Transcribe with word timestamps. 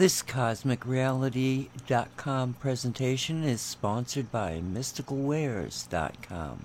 This 0.00 0.22
CosmicReality.com 0.22 2.54
presentation 2.54 3.44
is 3.44 3.60
sponsored 3.60 4.32
by 4.32 4.62
MysticalWares.com. 4.72 6.64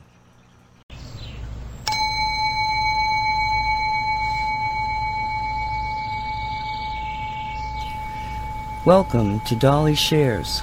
Welcome 8.86 9.42
to 9.42 9.56
Dolly 9.58 9.96
Shares, 9.96 10.62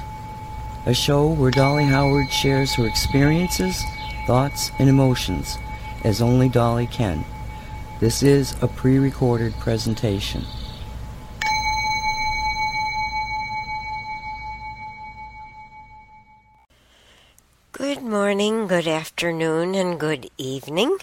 a 0.86 0.94
show 0.94 1.28
where 1.28 1.50
Dolly 1.50 1.84
Howard 1.84 2.32
shares 2.32 2.72
her 2.76 2.86
experiences, 2.86 3.84
thoughts, 4.26 4.70
and 4.78 4.88
emotions 4.88 5.58
as 6.04 6.22
only 6.22 6.48
Dolly 6.48 6.86
can. 6.86 7.22
This 8.00 8.22
is 8.22 8.56
a 8.62 8.66
pre 8.66 8.98
recorded 8.98 9.52
presentation. 9.58 10.46
Morning, 18.32 18.66
good 18.66 18.88
afternoon, 18.88 19.74
and 19.74 20.00
good 20.00 20.30
evening. 20.38 20.96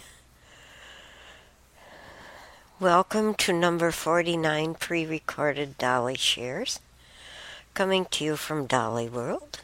Welcome 2.79 3.35
to 3.35 3.53
number 3.53 3.91
49 3.91 4.73
pre 4.73 5.05
recorded 5.05 5.77
Dolly 5.77 6.15
Shares, 6.15 6.79
coming 7.75 8.05
to 8.05 8.23
you 8.25 8.35
from 8.35 8.65
Dolly 8.65 9.07
World. 9.07 9.61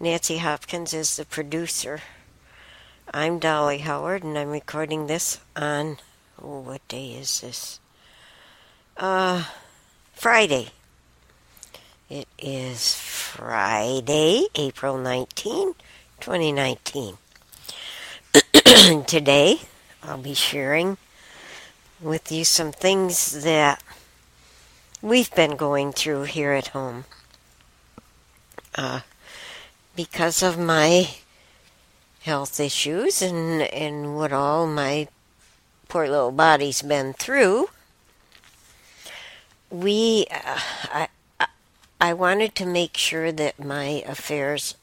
Nancy 0.00 0.38
Hopkins 0.38 0.92
is 0.92 1.14
the 1.14 1.24
producer. 1.24 2.00
I'm 3.14 3.38
Dolly 3.38 3.78
Howard, 3.78 4.24
and 4.24 4.36
I'm 4.36 4.50
recording 4.50 5.06
this 5.06 5.38
on, 5.54 5.98
oh, 6.42 6.58
what 6.58 6.88
day 6.88 7.12
is 7.12 7.42
this? 7.42 7.78
Uh, 8.96 9.44
Friday. 10.14 10.70
It 12.10 12.26
is 12.40 12.96
Friday, 12.96 14.48
April 14.56 14.98
19, 14.98 15.76
2019. 16.20 17.18
Today, 19.06 19.60
I'll 20.02 20.18
be 20.18 20.34
sharing 20.34 20.96
with 22.00 22.30
you 22.30 22.44
some 22.44 22.72
things 22.72 23.44
that 23.44 23.82
we've 25.02 25.34
been 25.34 25.56
going 25.56 25.92
through 25.92 26.24
here 26.24 26.52
at 26.52 26.68
home. 26.68 27.04
Uh, 28.74 29.00
because 29.94 30.42
of 30.42 30.58
my 30.58 31.08
health 32.22 32.60
issues 32.60 33.22
and, 33.22 33.62
and 33.62 34.16
what 34.16 34.32
all 34.32 34.66
my 34.66 35.08
poor 35.88 36.08
little 36.08 36.32
body's 36.32 36.82
been 36.82 37.12
through, 37.12 37.68
we, 39.70 40.26
uh, 40.30 40.58
I, 40.92 41.08
I 42.00 42.12
wanted 42.12 42.54
to 42.56 42.66
make 42.66 42.96
sure 42.96 43.32
that 43.32 43.58
my 43.58 44.04
affairs 44.06 44.74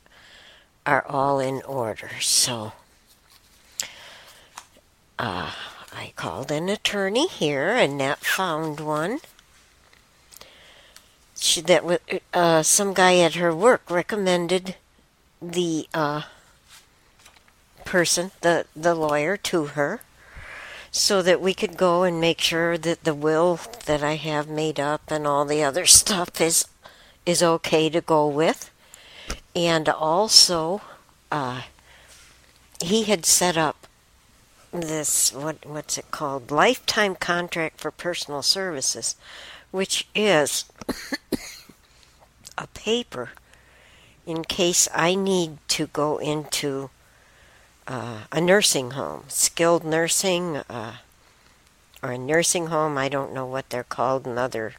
are 0.86 1.06
all 1.08 1.40
in 1.40 1.62
order. 1.64 2.12
So 2.20 2.74
uh, 5.20 5.52
I 5.96 6.12
called 6.16 6.52
an 6.52 6.70
attorney 6.70 7.28
here, 7.28 7.70
Annette 7.70 8.26
found 8.26 8.80
one. 8.80 9.20
She, 11.36 11.62
that 11.62 12.02
uh, 12.34 12.64
some 12.64 12.94
guy 12.94 13.18
at 13.20 13.36
her 13.36 13.54
work 13.54 13.90
recommended 13.90 14.76
the 15.42 15.88
uh, 15.94 16.24
person, 17.86 18.32
the 18.42 18.66
the 18.76 18.96
lawyer, 18.96 19.36
to 19.38 19.66
her, 19.66 20.02
so 20.92 21.22
that 21.22 21.42
we 21.42 21.54
could 21.54 21.76
go 21.76 22.04
and 22.04 22.22
make 22.22 22.40
sure 22.40 22.78
that 22.78 23.04
the 23.04 23.14
will 23.14 23.60
that 23.86 24.04
I 24.04 24.16
have 24.16 24.48
made 24.48 24.80
up 24.80 25.12
and 25.12 25.28
all 25.28 25.44
the 25.46 25.64
other 25.64 25.86
stuff 26.00 26.40
is 26.40 26.66
is 27.26 27.44
okay 27.44 27.90
to 27.90 28.02
go 28.02 28.28
with, 28.28 28.72
and 29.56 29.88
also 29.90 30.82
uh, 31.32 31.62
he 32.82 33.04
had 33.04 33.26
set 33.26 33.58
up 33.58 33.88
this 34.72 35.32
what 35.32 35.64
what's 35.66 35.98
it 35.98 36.10
called 36.10 36.50
lifetime 36.50 37.16
contract 37.16 37.80
for 37.80 37.92
personal 37.92 38.42
services, 38.42 39.16
which 39.72 40.08
is 40.16 40.66
a 42.58 42.68
paper 42.68 43.32
in 44.26 44.44
case 44.44 44.88
I 44.94 45.16
need 45.16 45.58
to 45.70 45.88
go 45.88 46.18
into 46.18 46.90
uh, 47.88 48.22
a 48.32 48.42
nursing 48.42 48.92
home, 48.92 49.26
skilled 49.28 49.84
nursing, 49.84 50.58
uh, 50.70 50.98
or 52.02 52.12
a 52.12 52.18
nursing 52.18 52.68
home. 52.68 52.98
I 52.98 53.10
don't 53.10 53.34
know 53.34 53.46
what 53.46 53.70
they're 53.70 53.84
called 53.84 54.26
in 54.26 54.38
other 54.38 54.74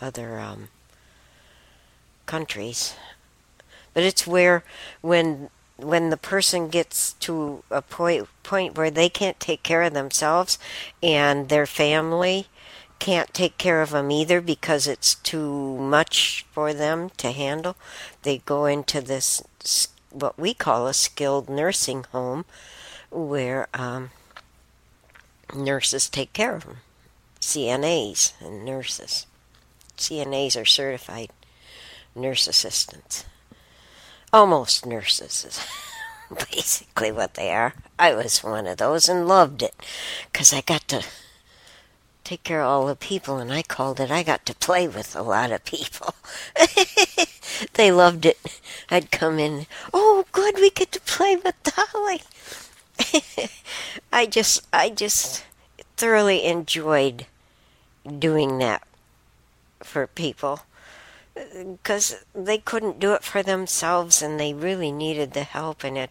other 0.00 0.38
um, 0.38 0.68
countries. 2.26 2.94
But 3.94 4.02
it's 4.02 4.26
where 4.26 4.64
when 5.00 5.50
when 5.76 6.10
the 6.10 6.16
person 6.16 6.68
gets 6.68 7.14
to 7.14 7.64
a 7.70 7.82
point 7.82 8.28
point 8.42 8.76
where 8.76 8.90
they 8.90 9.08
can't 9.08 9.40
take 9.40 9.62
care 9.62 9.82
of 9.82 9.94
themselves 9.94 10.58
and 11.02 11.48
their 11.48 11.66
family 11.66 12.46
can't 12.98 13.34
take 13.34 13.58
care 13.58 13.82
of 13.82 13.90
them 13.90 14.10
either 14.10 14.40
because 14.40 14.86
it's 14.86 15.16
too 15.16 15.76
much 15.76 16.46
for 16.52 16.72
them 16.72 17.10
to 17.18 17.32
handle, 17.32 17.76
they 18.22 18.38
go 18.38 18.66
into 18.66 19.00
this 19.00 19.42
what 20.10 20.38
we 20.38 20.54
call 20.54 20.86
a 20.86 20.94
skilled 20.94 21.48
nursing 21.48 22.04
home 22.12 22.44
where 23.10 23.68
um, 23.74 24.10
nurses 25.54 26.08
take 26.08 26.32
care 26.32 26.54
of 26.54 26.64
them. 26.64 26.78
CNAs 27.40 28.32
and 28.40 28.64
nurses. 28.64 29.26
CNAs 29.98 30.60
are 30.60 30.64
certified 30.64 31.30
nurse 32.14 32.46
assistants. 32.46 33.24
Almost 34.34 34.84
nurses 34.84 35.44
is 35.44 35.60
basically 36.50 37.12
what 37.12 37.34
they 37.34 37.52
are. 37.52 37.74
I 38.00 38.16
was 38.16 38.42
one 38.42 38.66
of 38.66 38.78
those 38.78 39.08
and 39.08 39.28
loved 39.28 39.62
it 39.62 39.76
because 40.32 40.52
I 40.52 40.60
got 40.60 40.88
to 40.88 41.04
take 42.24 42.42
care 42.42 42.60
of 42.60 42.66
all 42.66 42.86
the 42.88 42.96
people, 42.96 43.36
and 43.36 43.52
I 43.52 43.62
called 43.62 44.00
it 44.00 44.10
I 44.10 44.24
got 44.24 44.44
to 44.46 44.54
play 44.56 44.88
with 44.88 45.14
a 45.14 45.22
lot 45.22 45.52
of 45.52 45.64
people. 45.64 46.16
they 47.74 47.92
loved 47.92 48.26
it. 48.26 48.40
I'd 48.90 49.12
come 49.12 49.38
in, 49.38 49.66
oh, 49.92 50.24
good, 50.32 50.56
we 50.56 50.70
get 50.70 50.90
to 50.90 51.00
play 51.02 51.36
with 51.36 51.54
Dolly. 51.62 52.22
I 54.12 54.26
just, 54.26 54.66
I 54.72 54.90
just 54.90 55.44
thoroughly 55.96 56.44
enjoyed 56.44 57.26
doing 58.18 58.58
that 58.58 58.82
for 59.84 60.08
people 60.08 60.62
because 61.34 62.24
they 62.34 62.58
couldn't 62.58 63.00
do 63.00 63.12
it 63.14 63.24
for 63.24 63.42
themselves 63.42 64.22
and 64.22 64.38
they 64.38 64.54
really 64.54 64.92
needed 64.92 65.32
the 65.32 65.44
help 65.44 65.82
and 65.82 65.98
a 65.98 66.08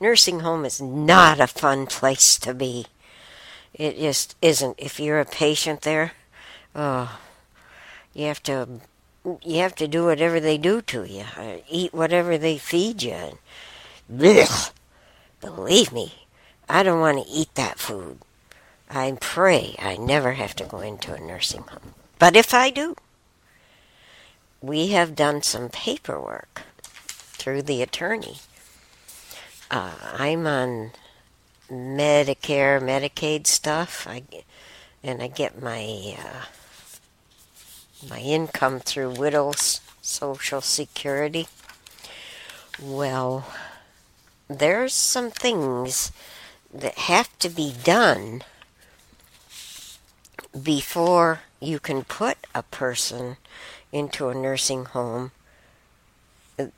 nursing 0.00 0.40
home 0.40 0.64
is 0.64 0.80
not 0.80 1.40
a 1.40 1.46
fun 1.46 1.86
place 1.86 2.38
to 2.38 2.52
be. 2.52 2.86
It 3.72 3.98
just 3.98 4.36
isn't. 4.42 4.76
If 4.78 4.98
you're 4.98 5.20
a 5.20 5.24
patient 5.24 5.82
there 5.82 6.12
oh 6.76 7.18
you 8.12 8.26
have 8.26 8.42
to 8.42 8.68
you 9.42 9.58
have 9.58 9.74
to 9.74 9.88
do 9.88 10.04
whatever 10.04 10.38
they 10.38 10.58
do 10.58 10.80
to 10.82 11.04
you 11.04 11.24
uh, 11.36 11.56
eat 11.68 11.92
whatever 11.92 12.38
they 12.38 12.58
feed 12.58 13.02
you 13.02 13.38
blech, 14.12 14.70
believe 15.40 15.90
me 15.90 16.12
i 16.68 16.82
don't 16.82 17.00
want 17.00 17.18
to 17.18 17.32
eat 17.32 17.52
that 17.54 17.78
food. 17.78 18.18
I 18.88 19.16
pray 19.20 19.74
i 19.78 19.96
never 19.96 20.32
have 20.32 20.54
to 20.56 20.64
go 20.64 20.80
into 20.80 21.14
a 21.14 21.20
nursing 21.20 21.62
home. 21.62 21.94
But 22.18 22.36
if 22.36 22.52
i 22.54 22.70
do 22.70 22.94
we 24.60 24.88
have 24.88 25.14
done 25.14 25.42
some 25.42 25.68
paperwork 25.68 26.62
through 26.78 27.62
the 27.62 27.82
attorney. 27.82 28.36
Uh, 29.70 29.92
I'm 30.14 30.46
on 30.46 30.92
Medicare, 31.70 32.80
Medicaid 32.80 33.46
stuff. 33.46 34.06
I 34.08 34.22
and 35.02 35.22
I 35.22 35.28
get 35.28 35.62
my 35.62 36.16
uh, 36.18 36.44
my 38.08 38.18
income 38.18 38.80
through 38.80 39.10
widows' 39.10 39.80
Social 40.02 40.60
Security. 40.60 41.48
Well, 42.80 43.46
there's 44.48 44.94
some 44.94 45.30
things 45.30 46.12
that 46.72 46.98
have 46.98 47.36
to 47.38 47.48
be 47.48 47.72
done 47.84 48.42
before 50.62 51.40
you 51.60 51.78
can 51.78 52.04
put 52.04 52.38
a 52.54 52.62
person 52.62 53.36
into 53.96 54.28
a 54.28 54.34
nursing 54.34 54.84
home 54.84 55.32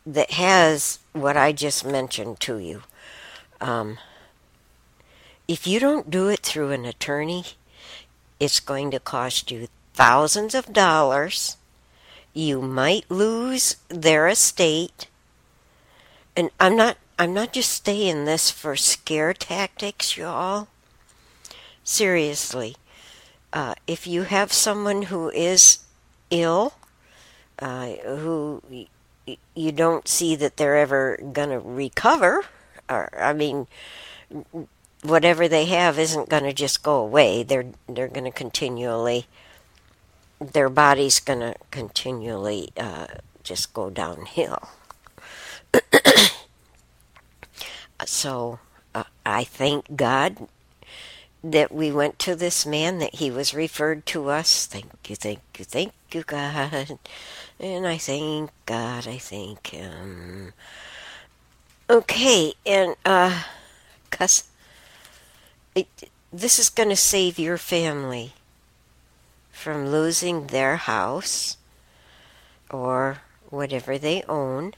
that 0.07 0.31
has 0.33 1.01
what 1.13 1.37
I 1.37 1.53
just 1.53 1.85
mentioned 1.85 2.39
to 2.41 2.59
you. 2.59 2.83
Um, 3.61 3.99
if 5.49 5.67
you 5.67 5.81
don't 5.81 6.11
do 6.11 6.29
it 6.29 6.41
through 6.41 6.71
an 6.71 6.85
attorney, 6.85 7.45
it's 8.39 8.61
going 8.61 8.91
to 8.93 9.01
cost 9.01 9.51
you 9.51 9.69
thousands 9.95 10.55
of 10.55 10.73
dollars. 10.73 11.57
You 12.35 12.63
might 12.63 13.11
lose 13.11 13.77
their 13.89 14.29
estate. 14.29 15.09
And 16.37 16.51
I'm 16.61 16.77
not 16.77 16.99
I'm 17.19 17.35
not 17.35 17.53
just 17.53 17.85
saying 17.85 18.27
this 18.27 18.49
for 18.49 18.77
scare 18.77 19.35
tactics, 19.35 20.17
y'all. 20.17 20.69
Seriously, 21.83 22.77
uh, 23.53 23.75
if 23.89 24.07
you 24.07 24.23
have 24.23 24.53
someone 24.53 25.03
who 25.03 25.31
is 25.31 25.79
ill 26.31 26.75
uh, 27.59 27.89
who 28.05 28.63
you 29.55 29.73
don't 29.73 30.09
see 30.09 30.37
that 30.37 30.57
they're 30.57 30.77
ever 30.77 31.19
going 31.33 31.51
to 31.51 31.59
recover. 31.59 32.45
Or, 32.89 33.11
I 33.19 33.33
mean, 33.33 33.67
whatever 35.03 35.49
they 35.49 35.67
have 35.67 35.99
isn't 35.99 36.29
going 36.29 36.45
to 36.45 36.53
just 36.53 36.83
go 36.83 36.97
away. 36.97 37.43
They're 37.43 37.67
they're 37.89 38.09
going 38.09 38.25
to 38.25 38.31
continually, 38.31 39.27
their 40.41 40.69
body's 40.69 41.21
going 41.21 41.41
to 41.41 41.55
continually 41.71 42.71
uh, 42.77 43.07
just 43.43 43.73
go 43.73 43.91
downhill. 43.91 44.69
so 48.05 48.59
uh, 48.95 49.05
I 49.25 49.45
thank 49.45 49.97
God 49.97 50.49
that 51.45 51.73
we 51.73 51.93
went 51.93 52.19
to 52.21 52.35
this 52.35 52.67
man, 52.67 52.99
that 52.99 53.17
he 53.17 53.31
was 53.31 53.55
referred 53.55 54.05
to 54.07 54.29
us. 54.29 54.67
Thank 54.67 55.09
you, 55.09 55.17
thank 55.17 55.41
you, 55.59 55.65
thank 55.65 55.93
you, 56.13 56.23
God. 56.23 56.99
And 57.61 57.87
I 57.87 57.99
thank 57.99 58.51
God, 58.67 59.09
I 59.09 59.19
thank 59.19 59.69
Him. 59.69 60.53
Okay, 61.91 62.55
and, 62.65 62.95
uh, 63.05 63.43
it, 65.75 65.87
this 66.33 66.59
is 66.59 66.69
going 66.69 66.91
to 66.91 66.97
save 66.97 67.39
your 67.39 67.59
family 67.59 68.33
from 69.51 69.89
losing 69.89 70.47
their 70.49 70.77
house 70.77 71.57
or 72.71 73.23
whatever 73.51 73.99
they 73.99 74.23
own 74.29 74.75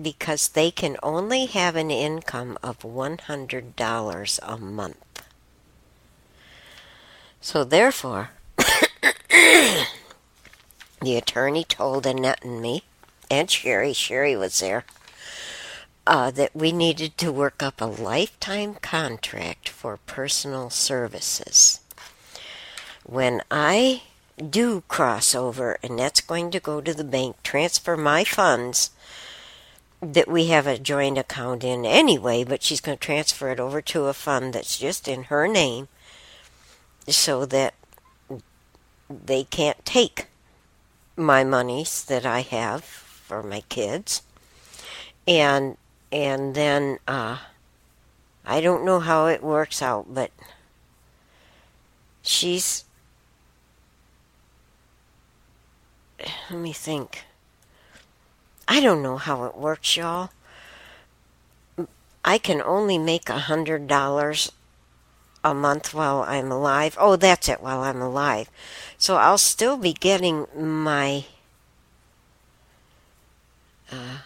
because 0.00 0.48
they 0.48 0.70
can 0.70 0.96
only 1.02 1.46
have 1.46 1.74
an 1.74 1.90
income 1.90 2.58
of 2.62 2.80
$100 2.80 4.38
a 4.42 4.56
month. 4.58 5.22
So 7.40 7.64
therefore, 7.64 8.30
the 11.00 11.16
attorney 11.16 11.64
told 11.64 12.06
Annette 12.06 12.44
and 12.44 12.60
me, 12.60 12.82
and 13.30 13.50
Sherry, 13.50 13.92
Sherry 13.92 14.36
was 14.36 14.60
there, 14.60 14.84
uh, 16.06 16.30
that 16.30 16.54
we 16.54 16.72
needed 16.72 17.18
to 17.18 17.32
work 17.32 17.62
up 17.62 17.80
a 17.80 17.86
lifetime 17.86 18.76
contract 18.76 19.68
for 19.68 19.98
personal 20.06 20.70
services. 20.70 21.80
When 23.04 23.42
I 23.50 24.02
do 24.38 24.82
cross 24.88 25.34
over, 25.34 25.78
and 25.82 25.98
that's 25.98 26.20
going 26.20 26.50
to 26.50 26.60
go 26.60 26.80
to 26.80 26.94
the 26.94 27.04
bank, 27.04 27.42
transfer 27.42 27.96
my 27.96 28.24
funds 28.24 28.90
that 30.00 30.28
we 30.28 30.46
have 30.46 30.66
a 30.66 30.78
joint 30.78 31.18
account 31.18 31.64
in 31.64 31.84
anyway, 31.84 32.44
but 32.44 32.62
she's 32.62 32.80
going 32.80 32.98
to 32.98 33.04
transfer 33.04 33.50
it 33.50 33.58
over 33.58 33.80
to 33.80 34.04
a 34.04 34.12
fund 34.12 34.52
that's 34.52 34.78
just 34.78 35.08
in 35.08 35.24
her 35.24 35.48
name 35.48 35.88
so 37.08 37.46
that 37.46 37.74
they 39.08 39.44
can't 39.44 39.84
take 39.84 40.26
my 41.16 41.44
monies 41.44 42.04
that 42.04 42.26
I 42.26 42.40
have 42.40 42.84
for 42.84 43.42
my 43.42 43.62
kids. 43.68 44.22
And 45.26 45.76
and 46.12 46.54
then 46.54 46.98
uh, 47.08 47.38
I 48.44 48.60
don't 48.60 48.84
know 48.84 49.00
how 49.00 49.26
it 49.26 49.42
works 49.42 49.82
out, 49.82 50.06
but 50.12 50.30
she's 52.22 52.84
let 56.50 56.58
me 56.58 56.72
think. 56.72 57.24
I 58.68 58.80
don't 58.80 59.02
know 59.02 59.16
how 59.16 59.44
it 59.44 59.56
works, 59.56 59.96
y'all. 59.96 60.30
I 62.24 62.38
can 62.38 62.60
only 62.60 62.98
make 62.98 63.28
a 63.28 63.38
hundred 63.38 63.86
dollars 63.86 64.50
a 65.46 65.54
month 65.54 65.94
while 65.94 66.24
I'm 66.26 66.50
alive. 66.50 66.96
Oh, 66.98 67.14
that's 67.14 67.48
it, 67.48 67.60
while 67.60 67.82
I'm 67.82 68.02
alive. 68.02 68.50
So 68.98 69.14
I'll 69.14 69.38
still 69.38 69.76
be 69.76 69.92
getting 69.92 70.46
my 70.56 71.26
uh, 73.92 74.18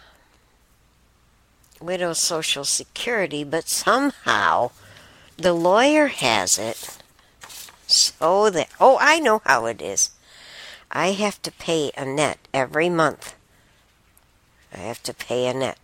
widow's 1.79 2.17
social 2.17 2.63
security, 2.63 3.43
but 3.43 3.67
somehow 3.67 4.71
the 5.37 5.53
lawyer 5.53 6.07
has 6.07 6.57
it 6.57 6.97
so 7.85 8.49
that, 8.49 8.69
oh, 8.79 8.97
I 8.99 9.19
know 9.19 9.43
how 9.45 9.67
it 9.67 9.79
is. 9.79 10.09
I 10.89 11.11
have 11.11 11.39
to 11.43 11.51
pay 11.51 11.91
Annette 11.95 12.47
every 12.51 12.89
month. 12.89 13.35
I 14.73 14.77
have 14.77 15.03
to 15.03 15.13
pay 15.13 15.45
Annette 15.45 15.77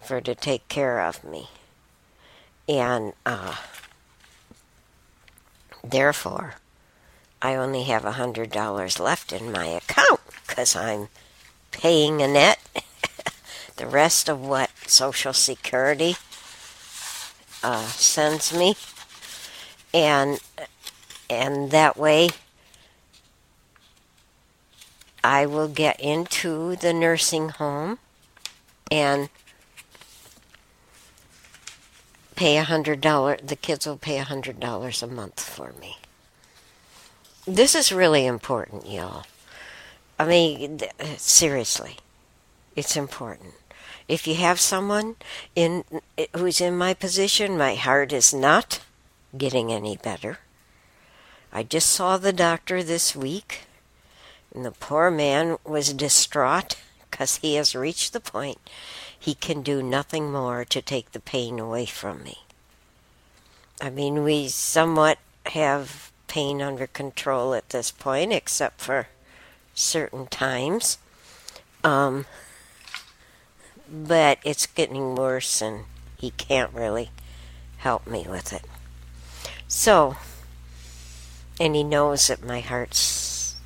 for 0.00 0.22
to 0.22 0.34
take 0.34 0.66
care 0.68 1.02
of 1.02 1.22
me 1.22 1.50
and 2.68 3.12
uh, 3.24 3.56
therefore 5.84 6.54
I 7.40 7.54
only 7.54 7.84
have 7.84 8.04
a 8.04 8.12
hundred 8.12 8.50
dollars 8.50 8.98
left 8.98 9.32
in 9.32 9.52
my 9.52 9.66
account 9.66 10.20
because 10.46 10.74
I'm 10.74 11.08
paying 11.70 12.22
Annette 12.22 12.58
the 13.76 13.86
rest 13.86 14.28
of 14.28 14.40
what 14.40 14.70
Social 14.86 15.32
Security 15.32 16.16
uh, 17.62 17.86
sends 17.88 18.52
me, 18.52 18.74
and 19.92 20.38
and 21.28 21.70
that 21.70 21.96
way 21.96 22.28
I 25.22 25.46
will 25.46 25.68
get 25.68 26.00
into 26.00 26.76
the 26.76 26.92
nursing 26.92 27.50
home 27.50 27.98
and 28.90 29.28
pay 32.36 32.58
a 32.58 32.64
hundred 32.64 33.00
dollar 33.00 33.38
the 33.42 33.56
kids 33.56 33.86
will 33.86 33.96
pay 33.96 34.18
a 34.18 34.24
hundred 34.24 34.60
dollars 34.60 35.02
a 35.02 35.06
month 35.06 35.40
for 35.40 35.72
me. 35.80 35.96
This 37.46 37.74
is 37.74 37.90
really 37.90 38.26
important 38.26 38.88
y'all. 38.88 39.24
I 40.18 40.26
mean 40.26 40.80
seriously 41.16 41.96
it's 42.76 42.96
important. 42.96 43.54
If 44.06 44.26
you 44.26 44.36
have 44.36 44.60
someone 44.60 45.16
in 45.56 45.84
who's 46.36 46.60
in 46.60 46.76
my 46.76 46.94
position 46.94 47.58
my 47.58 47.74
heart 47.74 48.12
is 48.12 48.32
not 48.32 48.80
getting 49.36 49.72
any 49.72 49.96
better. 49.96 50.38
I 51.52 51.62
just 51.62 51.88
saw 51.88 52.18
the 52.18 52.32
doctor 52.32 52.82
this 52.82 53.16
week 53.16 53.62
and 54.54 54.64
the 54.64 54.72
poor 54.72 55.10
man 55.10 55.56
was 55.64 55.92
distraught 55.92 56.76
because 57.10 57.36
he 57.36 57.54
has 57.54 57.74
reached 57.74 58.12
the 58.12 58.20
point 58.20 58.58
he 59.26 59.34
can 59.34 59.60
do 59.60 59.82
nothing 59.82 60.30
more 60.30 60.64
to 60.64 60.80
take 60.80 61.10
the 61.10 61.18
pain 61.18 61.58
away 61.58 61.84
from 61.84 62.22
me. 62.22 62.38
I 63.82 63.90
mean, 63.90 64.22
we 64.22 64.46
somewhat 64.46 65.18
have 65.46 66.12
pain 66.28 66.62
under 66.62 66.86
control 66.86 67.52
at 67.52 67.70
this 67.70 67.90
point, 67.90 68.32
except 68.32 68.80
for 68.80 69.08
certain 69.74 70.28
times. 70.28 70.98
Um, 71.82 72.26
but 73.90 74.38
it's 74.44 74.64
getting 74.64 75.16
worse, 75.16 75.60
and 75.60 75.86
he 76.16 76.30
can't 76.30 76.72
really 76.72 77.10
help 77.78 78.06
me 78.06 78.26
with 78.30 78.52
it. 78.52 78.64
So, 79.66 80.14
and 81.58 81.74
he 81.74 81.82
knows 81.82 82.28
that 82.28 82.44
my 82.44 82.60
heart's 82.60 83.56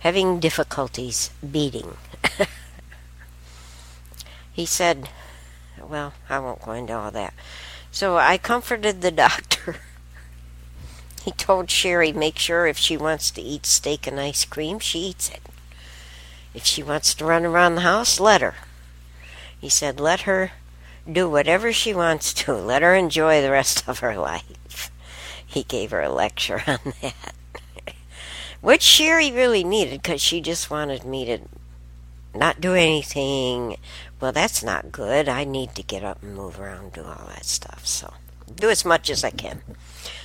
having 0.00 0.40
difficulties 0.40 1.30
beating. 1.48 1.96
he 4.54 4.64
said, 4.64 5.10
well, 5.82 6.14
I 6.30 6.38
won't 6.38 6.62
go 6.62 6.72
into 6.72 6.94
all 6.94 7.10
that. 7.10 7.34
So 7.90 8.16
I 8.16 8.38
comforted 8.38 9.02
the 9.02 9.10
doctor. 9.26 9.76
he 11.24 11.32
told 11.32 11.70
Sherry, 11.70 12.12
make 12.12 12.38
sure 12.38 12.66
if 12.66 12.78
she 12.78 12.96
wants 12.96 13.30
to 13.32 13.42
eat 13.42 13.66
steak 13.66 14.06
and 14.06 14.18
ice 14.18 14.44
cream, 14.44 14.78
she 14.78 15.00
eats 15.00 15.28
it. 15.28 15.42
If 16.54 16.64
she 16.64 16.82
wants 16.82 17.14
to 17.14 17.24
run 17.24 17.44
around 17.44 17.74
the 17.74 17.80
house, 17.82 18.20
let 18.20 18.40
her. 18.40 18.54
He 19.60 19.68
said, 19.68 19.98
let 19.98 20.22
her 20.22 20.52
do 21.10 21.28
whatever 21.28 21.72
she 21.72 21.92
wants 21.92 22.32
to. 22.32 22.52
Let 22.54 22.82
her 22.82 22.94
enjoy 22.94 23.42
the 23.42 23.50
rest 23.50 23.86
of 23.88 23.98
her 24.00 24.16
life. 24.16 24.90
He 25.46 25.62
gave 25.62 25.92
her 25.92 26.02
a 26.02 26.08
lecture 26.08 26.64
on 26.66 26.94
that. 27.00 27.34
Which 28.60 28.82
Sherry 28.82 29.30
really 29.30 29.62
needed 29.62 30.02
because 30.02 30.20
she 30.20 30.40
just 30.40 30.68
wanted 30.68 31.04
me 31.04 31.24
to 31.26 31.38
not 32.34 32.60
do 32.60 32.74
anything. 32.74 33.76
Well, 34.24 34.32
that's 34.32 34.64
not 34.64 34.90
good. 34.90 35.28
I 35.28 35.44
need 35.44 35.74
to 35.74 35.82
get 35.82 36.02
up 36.02 36.22
and 36.22 36.34
move 36.34 36.58
around, 36.58 36.94
do 36.94 37.02
all 37.02 37.28
that 37.28 37.44
stuff. 37.44 37.86
So, 37.86 38.14
do 38.56 38.70
as 38.70 38.82
much 38.82 39.10
as 39.10 39.22
I 39.22 39.28
can. 39.28 39.60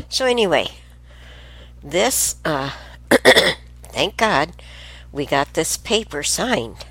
So, 0.08 0.26
anyway, 0.26 0.68
this, 1.84 2.38
uh, 2.46 2.72
thank 3.84 4.16
God, 4.16 4.54
we 5.12 5.26
got 5.26 5.54
this 5.54 5.76
paper 5.76 6.24
signed 6.24 6.86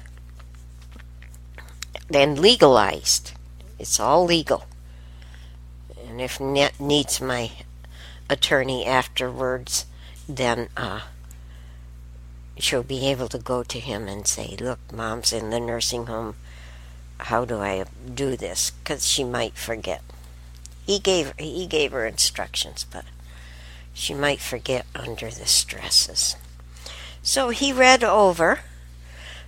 and 2.13 2.39
legalized. 2.39 3.33
It's 3.79 3.99
all 3.99 4.27
legal. 4.27 4.67
And 6.07 6.21
if 6.21 6.39
Annette 6.39 6.79
needs 6.79 7.23
my 7.23 7.53
attorney 8.29 8.85
afterwards, 8.85 9.87
then, 10.29 10.69
uh, 10.77 11.01
she'll 12.59 12.83
be 12.83 13.07
able 13.07 13.29
to 13.29 13.39
go 13.39 13.63
to 13.63 13.81
him 13.81 14.09
and 14.09 14.27
say, 14.27 14.59
Look, 14.61 14.93
mom's 14.93 15.33
in 15.33 15.49
the 15.49 15.59
nursing 15.59 16.05
home. 16.05 16.37
How 17.21 17.45
do 17.45 17.59
I 17.59 17.85
do 18.15 18.37
this? 18.37 18.71
Because 18.71 19.07
she 19.07 19.25
might 19.25 19.55
forget. 19.55 20.03
He 20.87 20.99
gave, 20.99 21.35
he 21.39 21.67
gave 21.67 21.93
her 21.93 22.07
instructions, 22.07 22.85
but 22.85 23.05
she 23.93 24.15
might 24.15 24.41
forget 24.41 24.87
under 24.95 25.31
the 25.31 25.47
stresses. 25.47 26.37
So 27.23 27.51
he 27.51 27.73
read 27.73 28.03
over 28.05 28.61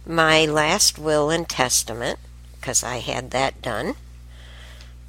my 0.05 0.45
last 0.45 0.99
will 0.99 1.31
and 1.31 1.49
testament 1.49 2.19
because 2.61 2.83
I 2.83 2.99
had 2.99 3.31
that 3.31 3.63
done 3.63 3.89
a 3.89 3.95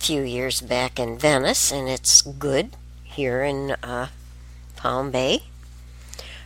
few 0.04 0.22
years 0.22 0.62
back 0.62 1.00
in 1.00 1.18
Venice, 1.18 1.72
and 1.72 1.90
it's 1.90 2.22
good 2.22 2.72
here 3.04 3.44
in 3.44 3.72
uh, 3.84 4.08
Palm 4.78 5.12
Bay. 5.12 5.44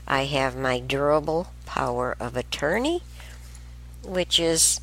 I 0.07 0.25
have 0.25 0.57
my 0.57 0.79
durable 0.79 1.47
power 1.65 2.15
of 2.19 2.35
attorney, 2.35 3.01
which 4.03 4.39
is 4.39 4.81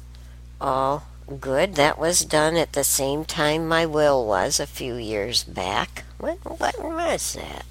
all 0.60 1.04
good. 1.38 1.74
That 1.74 1.98
was 1.98 2.24
done 2.24 2.56
at 2.56 2.72
the 2.72 2.84
same 2.84 3.24
time 3.24 3.68
my 3.68 3.86
will 3.86 4.26
was 4.26 4.58
a 4.58 4.66
few 4.66 4.96
years 4.96 5.44
back. 5.44 6.04
When, 6.18 6.36
when 6.38 6.72
was 6.78 7.34
that? 7.34 7.64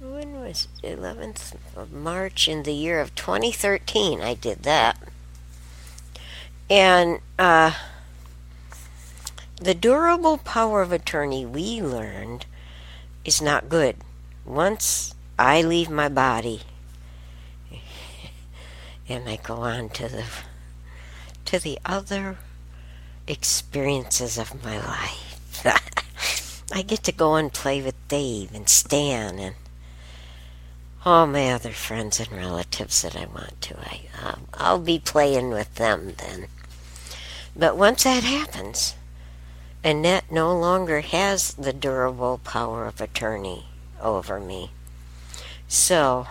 When 0.00 0.40
was 0.40 0.68
11th 0.82 1.54
of 1.76 1.92
March 1.92 2.48
in 2.48 2.62
the 2.62 2.72
year 2.72 3.00
of 3.00 3.14
2013 3.14 4.20
I 4.20 4.34
did 4.34 4.62
that. 4.62 4.98
And 6.70 7.20
uh, 7.38 7.72
the 9.56 9.74
durable 9.74 10.38
power 10.38 10.82
of 10.82 10.92
attorney 10.92 11.44
we 11.44 11.82
learned 11.82 12.46
is 13.24 13.42
not 13.42 13.68
good. 13.68 13.96
Once 14.44 15.14
I 15.38 15.62
leave 15.62 15.90
my 15.90 16.08
body 16.08 16.62
and 19.08 19.28
I 19.28 19.36
go 19.36 19.56
on 19.56 19.90
to 19.90 20.08
the 20.08 20.24
to 21.44 21.58
the 21.58 21.78
other 21.84 22.38
experiences 23.30 24.36
of 24.38 24.64
my 24.64 24.76
life. 24.78 25.64
I 26.72 26.82
get 26.82 27.02
to 27.04 27.12
go 27.12 27.36
and 27.36 27.52
play 27.52 27.80
with 27.80 28.08
Dave 28.08 28.54
and 28.54 28.68
Stan 28.68 29.38
and 29.38 29.54
all 31.04 31.26
my 31.26 31.50
other 31.50 31.70
friends 31.70 32.20
and 32.20 32.30
relatives 32.32 33.02
that 33.02 33.16
I 33.16 33.26
want 33.26 33.60
to. 33.62 33.78
I, 33.78 34.00
um, 34.22 34.46
I'll 34.54 34.80
be 34.80 34.98
playing 34.98 35.50
with 35.50 35.76
them 35.76 36.14
then. 36.18 36.48
But 37.56 37.76
once 37.76 38.04
that 38.04 38.22
happens, 38.22 38.94
Annette 39.82 40.30
no 40.30 40.56
longer 40.56 41.00
has 41.00 41.54
the 41.54 41.72
durable 41.72 42.38
power 42.44 42.86
of 42.86 43.00
attorney 43.00 43.66
over 44.00 44.38
me. 44.38 44.70
So, 45.68 46.26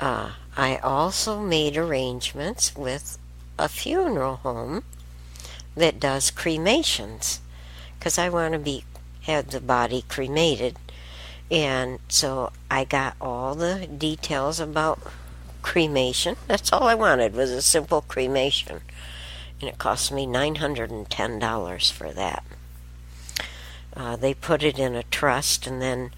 uh, 0.00 0.32
I 0.56 0.76
also 0.78 1.40
made 1.40 1.76
arrangements 1.76 2.74
with 2.74 3.18
a 3.58 3.68
funeral 3.68 4.36
home 4.36 4.84
that 5.76 6.00
does 6.00 6.30
cremations 6.30 7.40
because 7.98 8.18
I 8.18 8.28
want 8.28 8.52
to 8.52 8.58
be 8.58 8.84
have 9.22 9.50
the 9.50 9.60
body 9.60 10.04
cremated. 10.08 10.76
And 11.50 11.98
so 12.08 12.52
I 12.70 12.84
got 12.84 13.16
all 13.20 13.54
the 13.54 13.86
details 13.86 14.60
about 14.60 15.00
cremation. 15.62 16.36
That's 16.46 16.72
all 16.72 16.84
I 16.84 16.94
wanted 16.94 17.34
was 17.34 17.50
a 17.50 17.62
simple 17.62 18.02
cremation 18.02 18.82
and 19.60 19.72
it 19.72 19.78
cost 19.78 20.12
me 20.12 20.26
$910 20.26 21.90
for 21.90 22.12
that. 22.12 22.44
Uh, 23.96 24.16
they 24.16 24.34
put 24.34 24.62
it 24.62 24.78
in 24.78 24.94
a 24.94 25.04
trust, 25.04 25.66
and 25.66 25.80
then, 25.80 26.10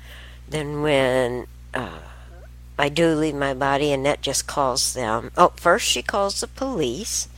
then 0.48 0.82
when 0.82 1.46
uh, 1.74 2.00
I 2.78 2.88
do 2.88 3.14
leave 3.14 3.34
my 3.34 3.54
body, 3.54 3.92
Annette 3.92 4.20
just 4.20 4.46
calls 4.46 4.94
them. 4.94 5.30
Oh, 5.36 5.52
first 5.56 5.86
she 5.86 6.02
calls 6.02 6.40
the 6.40 6.46
police 6.46 7.28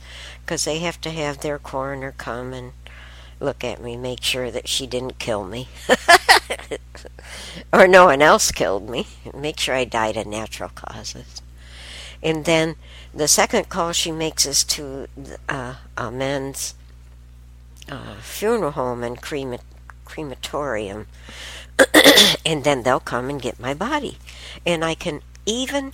because 0.41 0.65
they 0.65 0.79
have 0.79 0.99
to 1.01 1.11
have 1.11 1.39
their 1.39 1.59
coroner 1.59 2.13
come 2.17 2.53
and 2.53 2.73
look 3.39 3.63
at 3.63 3.81
me, 3.81 3.95
make 3.95 4.21
sure 4.21 4.51
that 4.51 4.67
she 4.67 4.85
didn't 4.85 5.19
kill 5.19 5.45
me, 5.45 5.69
or 7.73 7.87
no 7.87 8.05
one 8.05 8.21
else 8.21 8.51
killed 8.51 8.89
me, 8.89 9.07
make 9.33 9.59
sure 9.59 9.75
I 9.75 9.85
died 9.85 10.17
of 10.17 10.27
natural 10.27 10.69
causes, 10.75 11.41
and 12.21 12.43
then 12.45 12.75
the 13.13 13.27
second 13.27 13.69
call 13.69 13.93
she 13.93 14.11
makes 14.11 14.45
is 14.45 14.63
to 14.65 15.07
uh, 15.47 15.75
a 15.97 16.11
men's 16.11 16.75
uh, 17.89 18.15
funeral 18.21 18.71
home 18.71 19.03
and 19.03 19.21
crema- 19.21 19.59
crematorium, 20.03 21.07
and 22.45 22.63
then 22.63 22.83
they'll 22.83 22.99
come 22.99 23.29
and 23.29 23.41
get 23.41 23.59
my 23.59 23.73
body. 23.73 24.17
And 24.65 24.83
I 24.83 24.95
can 24.95 25.21
even, 25.49 25.93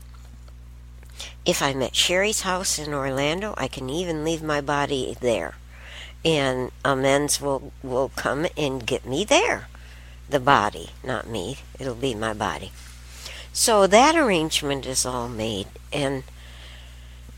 if 1.46 1.62
I'm 1.62 1.82
at 1.82 1.96
Sherry's 1.96 2.42
house 2.42 2.78
in 2.78 2.94
Orlando, 2.94 3.54
I 3.58 3.70
can 3.70 3.90
even 3.90 4.26
leave 4.26 4.44
my 4.44 4.60
body 4.60 5.16
there. 5.22 5.56
And 6.26 6.72
amends 6.84 7.40
will, 7.40 7.72
will 7.82 8.12
come 8.16 8.48
and 8.58 8.86
get 8.86 9.06
me 9.06 9.24
there. 9.24 9.68
The 10.30 10.42
body, 10.42 10.90
not 11.04 11.30
me. 11.30 11.60
It'll 11.80 11.96
be 11.96 12.16
my 12.16 12.34
body. 12.34 12.72
So 13.54 13.88
that 13.88 14.16
arrangement 14.16 14.86
is 14.86 15.06
all 15.06 15.30
made. 15.30 15.68
And 15.94 16.24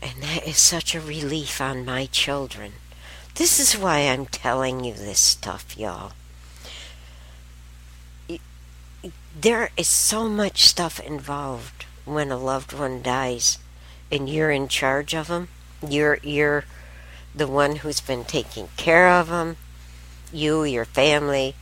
and 0.00 0.22
that 0.22 0.46
is 0.46 0.58
such 0.58 0.94
a 0.94 1.00
relief 1.00 1.60
on 1.60 1.84
my 1.84 2.06
children. 2.06 2.74
This 3.34 3.58
is 3.58 3.76
why 3.76 4.00
I'm 4.00 4.26
telling 4.26 4.84
you 4.84 4.94
this 4.94 5.18
stuff, 5.18 5.76
y'all. 5.76 6.12
There 9.40 9.70
is 9.76 9.88
so 9.88 10.28
much 10.28 10.64
stuff 10.64 11.00
involved 11.00 11.84
when 12.08 12.30
a 12.30 12.36
loved 12.36 12.72
one 12.72 13.02
dies 13.02 13.58
and 14.10 14.28
you're 14.28 14.50
in 14.50 14.68
charge 14.68 15.14
of 15.14 15.28
them. 15.28 15.48
You're 15.86 16.18
you're 16.22 16.64
the 17.34 17.46
one 17.46 17.76
who's 17.76 18.00
been 18.00 18.24
taking 18.24 18.68
care 18.76 19.08
of 19.08 19.28
them. 19.28 19.56
You, 20.32 20.64
your 20.64 20.84
family, 20.84 21.54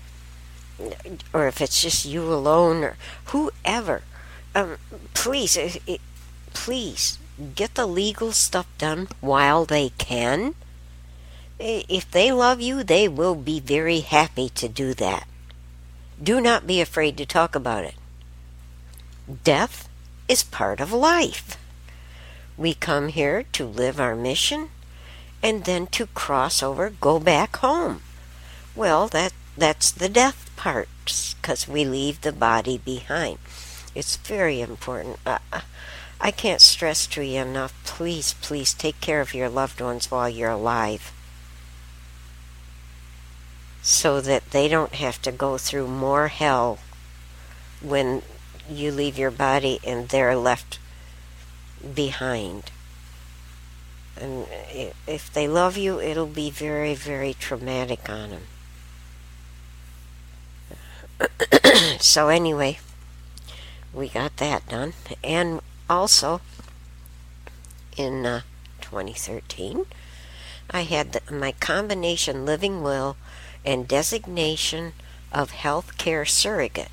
or 1.32 1.46
if 1.46 1.60
it's 1.60 1.80
just 1.80 2.04
you 2.04 2.22
alone 2.22 2.82
or 2.82 2.96
whoever. 3.26 4.02
Um, 4.54 4.78
please, 5.14 5.56
it, 5.56 5.82
it, 5.86 6.00
please 6.52 7.18
get 7.54 7.74
the 7.74 7.86
legal 7.86 8.32
stuff 8.32 8.66
done 8.78 9.08
while 9.20 9.64
they 9.64 9.90
can. 9.90 10.54
If 11.58 12.10
they 12.10 12.32
love 12.32 12.60
you, 12.60 12.82
they 12.82 13.08
will 13.08 13.34
be 13.34 13.60
very 13.60 14.00
happy 14.00 14.48
to 14.50 14.68
do 14.68 14.94
that. 14.94 15.26
Do 16.22 16.40
not 16.40 16.66
be 16.66 16.80
afraid 16.80 17.16
to 17.18 17.26
talk 17.26 17.54
about 17.54 17.84
it. 17.84 17.94
Death 19.44 19.88
is 20.28 20.42
part 20.42 20.80
of 20.80 20.92
life. 20.92 21.56
We 22.56 22.74
come 22.74 23.08
here 23.08 23.44
to 23.52 23.64
live 23.66 24.00
our 24.00 24.16
mission 24.16 24.70
and 25.42 25.64
then 25.64 25.86
to 25.88 26.06
cross 26.08 26.62
over, 26.62 26.90
go 26.90 27.20
back 27.20 27.56
home. 27.56 28.02
Well, 28.74 29.08
that 29.08 29.32
that's 29.56 29.90
the 29.90 30.08
death 30.08 30.50
part 30.56 30.88
because 31.40 31.66
we 31.66 31.84
leave 31.84 32.20
the 32.20 32.32
body 32.32 32.78
behind. 32.78 33.38
It's 33.94 34.16
very 34.16 34.60
important. 34.60 35.18
Uh, 35.24 35.38
I 36.20 36.30
can't 36.30 36.60
stress 36.60 37.06
to 37.08 37.22
you 37.22 37.40
enough 37.40 37.72
please, 37.84 38.34
please 38.34 38.74
take 38.74 39.00
care 39.00 39.20
of 39.20 39.34
your 39.34 39.48
loved 39.48 39.80
ones 39.80 40.10
while 40.10 40.28
you're 40.28 40.50
alive 40.50 41.12
so 43.80 44.20
that 44.20 44.50
they 44.50 44.66
don't 44.68 44.96
have 44.96 45.22
to 45.22 45.30
go 45.30 45.56
through 45.56 45.86
more 45.86 46.28
hell 46.28 46.78
when 47.80 48.20
you 48.68 48.90
leave 48.92 49.18
your 49.18 49.30
body 49.30 49.80
and 49.84 50.08
they're 50.08 50.36
left 50.36 50.78
behind. 51.94 52.70
And 54.18 54.46
if 55.06 55.32
they 55.32 55.46
love 55.46 55.76
you, 55.76 56.00
it'll 56.00 56.26
be 56.26 56.50
very, 56.50 56.94
very 56.94 57.34
traumatic 57.34 58.08
on 58.08 58.30
them. 58.30 58.42
so, 62.00 62.28
anyway, 62.28 62.78
we 63.92 64.08
got 64.08 64.36
that 64.38 64.68
done. 64.68 64.94
And 65.22 65.60
also, 65.88 66.40
in 67.96 68.24
uh, 68.24 68.40
2013, 68.80 69.84
I 70.70 70.82
had 70.82 71.12
the, 71.12 71.20
my 71.32 71.52
combination 71.52 72.46
living 72.46 72.82
will 72.82 73.16
and 73.64 73.86
designation 73.86 74.92
of 75.32 75.50
health 75.50 75.98
care 75.98 76.24
surrogate 76.24 76.90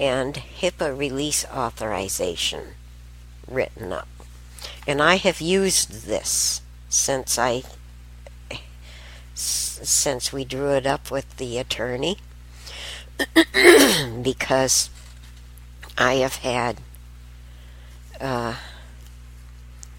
and 0.00 0.34
HIPAA 0.34 0.96
release 0.96 1.44
authorization 1.46 2.74
written 3.46 3.92
up. 3.92 4.08
And 4.86 5.02
I 5.02 5.16
have 5.16 5.40
used 5.40 6.06
this 6.06 6.62
since 6.88 7.38
I 7.38 7.62
since 9.34 10.32
we 10.32 10.44
drew 10.44 10.72
it 10.72 10.86
up 10.86 11.10
with 11.10 11.36
the 11.36 11.58
attorney 11.58 12.18
because 14.22 14.90
I 15.96 16.14
have 16.14 16.36
had 16.36 16.78
uh, 18.20 18.56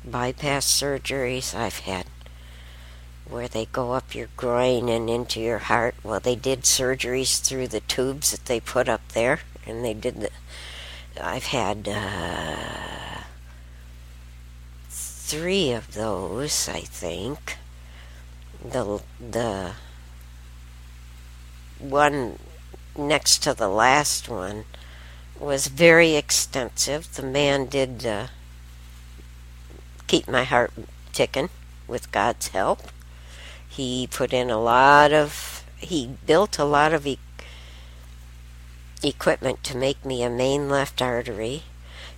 bypass 0.03 0.65
surgeries 0.65 1.55
I've 1.55 1.79
had 1.79 2.05
where 3.29 3.47
they 3.47 3.65
go 3.65 3.91
up 3.91 4.15
your 4.15 4.27
groin 4.35 4.89
and 4.89 5.09
into 5.09 5.39
your 5.39 5.59
heart. 5.59 5.95
Well, 6.03 6.19
they 6.19 6.35
did 6.35 6.63
surgeries 6.63 7.39
through 7.39 7.67
the 7.67 7.81
tubes 7.81 8.31
that 8.31 8.45
they 8.45 8.59
put 8.59 8.89
up 8.89 9.07
there, 9.09 9.41
and 9.69 9.85
they 9.85 9.93
did 9.93 10.21
the. 10.21 10.29
I've 11.21 11.45
had 11.45 11.87
uh, 11.87 13.23
three 14.89 15.71
of 15.71 15.93
those, 15.93 16.67
I 16.67 16.81
think. 16.81 17.57
The 18.63 19.01
the 19.19 19.73
one 21.79 22.39
next 22.97 23.39
to 23.43 23.53
the 23.53 23.69
last 23.69 24.27
one 24.27 24.65
was 25.39 25.67
very 25.67 26.15
extensive. 26.15 27.15
The 27.15 27.23
man 27.23 27.67
did 27.67 28.05
uh, 28.05 28.27
keep 30.07 30.27
my 30.27 30.43
heart 30.43 30.73
ticking 31.13 31.49
with 31.87 32.11
God's 32.11 32.49
help. 32.49 32.81
He 33.67 34.07
put 34.07 34.33
in 34.33 34.49
a 34.49 34.59
lot 34.59 35.13
of, 35.13 35.63
he 35.77 36.17
built 36.25 36.59
a 36.59 36.65
lot 36.65 36.93
of 36.93 37.07
e- 37.07 37.19
equipment 39.03 39.63
to 39.63 39.77
make 39.77 40.03
me 40.05 40.23
a 40.23 40.29
main 40.29 40.69
left 40.69 41.01
artery. 41.01 41.63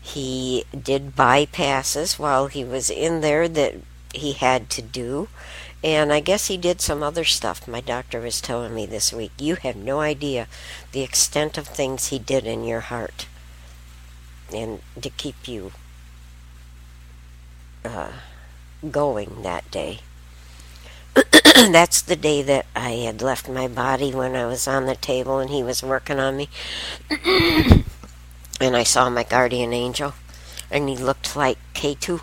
He 0.01 0.65
did 0.77 1.15
bypasses 1.15 2.17
while 2.17 2.47
he 2.47 2.63
was 2.63 2.89
in 2.89 3.21
there 3.21 3.47
that 3.47 3.75
he 4.13 4.33
had 4.33 4.69
to 4.71 4.81
do. 4.81 5.27
And 5.83 6.13
I 6.13 6.19
guess 6.19 6.47
he 6.47 6.57
did 6.57 6.79
some 6.79 7.01
other 7.01 7.23
stuff. 7.23 7.67
My 7.67 7.81
doctor 7.81 8.21
was 8.21 8.39
telling 8.39 8.75
me 8.75 8.85
this 8.85 9.11
week. 9.11 9.31
You 9.39 9.55
have 9.55 9.75
no 9.75 9.99
idea 9.99 10.47
the 10.91 11.01
extent 11.01 11.57
of 11.57 11.67
things 11.67 12.07
he 12.07 12.19
did 12.19 12.45
in 12.45 12.63
your 12.63 12.81
heart. 12.81 13.25
And 14.53 14.81
to 15.01 15.09
keep 15.09 15.47
you 15.47 15.71
uh, 17.83 18.11
going 18.89 19.41
that 19.41 19.69
day. 19.71 19.99
That's 21.55 22.01
the 22.01 22.15
day 22.15 22.41
that 22.43 22.65
I 22.75 22.91
had 22.91 23.21
left 23.21 23.49
my 23.49 23.67
body 23.67 24.13
when 24.13 24.35
I 24.35 24.45
was 24.45 24.67
on 24.67 24.85
the 24.85 24.95
table 24.95 25.39
and 25.39 25.49
he 25.49 25.63
was 25.63 25.83
working 25.83 26.19
on 26.19 26.37
me. 26.37 26.49
and 28.61 28.75
I 28.75 28.83
saw 28.83 29.09
my 29.09 29.23
guardian 29.23 29.73
angel, 29.73 30.13
and 30.69 30.87
he 30.87 30.95
looked 30.95 31.35
like 31.35 31.57
Klaatu 31.73 32.21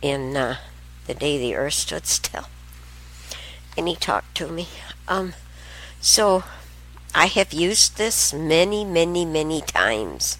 in 0.00 0.36
uh, 0.36 0.58
The 1.06 1.14
Day 1.14 1.38
the 1.38 1.56
Earth 1.56 1.74
Stood 1.74 2.06
Still. 2.06 2.44
And 3.76 3.88
he 3.88 3.96
talked 3.96 4.34
to 4.36 4.48
me. 4.48 4.68
Um, 5.08 5.34
so 6.00 6.44
I 7.14 7.26
have 7.26 7.52
used 7.52 7.96
this 7.96 8.32
many, 8.32 8.84
many, 8.84 9.24
many 9.24 9.60
times. 9.60 10.38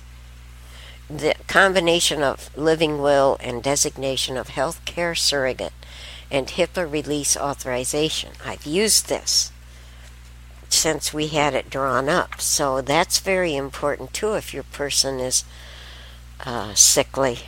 The 1.08 1.34
combination 1.46 2.22
of 2.22 2.56
living 2.56 3.02
will 3.02 3.36
and 3.40 3.62
designation 3.62 4.36
of 4.36 4.48
health 4.48 4.84
care 4.84 5.14
surrogate 5.14 5.72
and 6.32 6.46
HIPAA 6.48 6.90
release 6.90 7.36
authorization. 7.36 8.32
I've 8.42 8.64
used 8.64 9.08
this 9.08 9.52
since 10.70 11.12
we 11.12 11.28
had 11.28 11.54
it 11.54 11.68
drawn 11.68 12.08
up. 12.08 12.40
So 12.40 12.80
that's 12.80 13.18
very 13.18 13.54
important 13.54 14.14
too 14.14 14.32
if 14.32 14.54
your 14.54 14.62
person 14.62 15.20
is 15.20 15.44
uh, 16.40 16.72
sickly. 16.72 17.40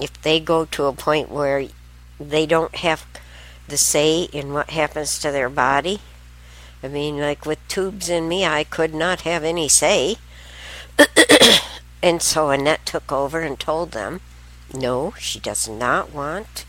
If 0.00 0.20
they 0.22 0.40
go 0.40 0.64
to 0.64 0.86
a 0.86 0.94
point 0.94 1.28
where 1.28 1.66
they 2.18 2.46
don't 2.46 2.76
have 2.76 3.04
the 3.68 3.76
say 3.76 4.22
in 4.22 4.54
what 4.54 4.70
happens 4.70 5.18
to 5.18 5.30
their 5.30 5.50
body. 5.50 6.00
I 6.82 6.88
mean, 6.88 7.18
like 7.18 7.44
with 7.44 7.58
tubes 7.68 8.08
in 8.08 8.26
me, 8.26 8.46
I 8.46 8.64
could 8.64 8.94
not 8.94 9.22
have 9.22 9.44
any 9.44 9.68
say. 9.68 10.16
and 12.02 12.22
so 12.22 12.48
Annette 12.48 12.86
took 12.86 13.12
over 13.12 13.40
and 13.40 13.60
told 13.60 13.92
them, 13.92 14.22
no, 14.72 15.12
she 15.18 15.38
does 15.38 15.68
not 15.68 16.14
want 16.14 16.64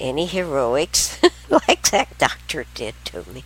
any 0.00 0.26
heroics 0.26 1.20
like 1.50 1.90
that 1.90 2.16
doctor 2.18 2.64
did 2.74 2.94
to 3.06 3.28
me. 3.30 3.44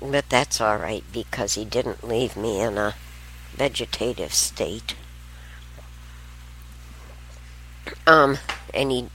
But 0.00 0.28
that's 0.28 0.60
all 0.60 0.76
right 0.76 1.04
because 1.12 1.54
he 1.54 1.64
didn't 1.64 2.06
leave 2.06 2.36
me 2.36 2.60
in 2.60 2.78
a 2.78 2.94
vegetative 3.52 4.32
state. 4.32 4.94
Um, 8.06 8.38
and 8.72 8.90
he, 8.92 9.08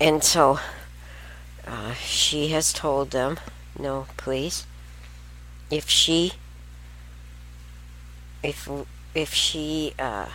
and 0.00 0.22
so 0.22 0.58
uh, 1.66 1.94
she 1.94 2.48
has 2.48 2.72
told 2.72 3.10
them, 3.10 3.38
no, 3.78 4.06
please. 4.16 4.66
If 5.70 5.88
she, 5.88 6.32
if 8.42 8.68
if 9.14 9.34
she 9.34 9.94
uh, 9.98 10.28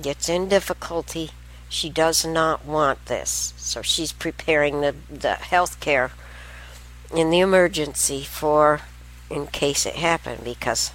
gets 0.00 0.28
in 0.28 0.48
difficulty, 0.48 1.30
she 1.72 1.88
does 1.88 2.22
not 2.22 2.66
want 2.66 3.06
this. 3.06 3.54
So 3.56 3.80
she's 3.80 4.12
preparing 4.12 4.82
the 4.82 4.94
the 5.08 5.34
health 5.34 5.80
care 5.80 6.12
in 7.14 7.30
the 7.30 7.40
emergency 7.40 8.24
for 8.24 8.82
in 9.30 9.46
case 9.46 9.86
it 9.86 9.96
happened 9.96 10.44
because 10.44 10.92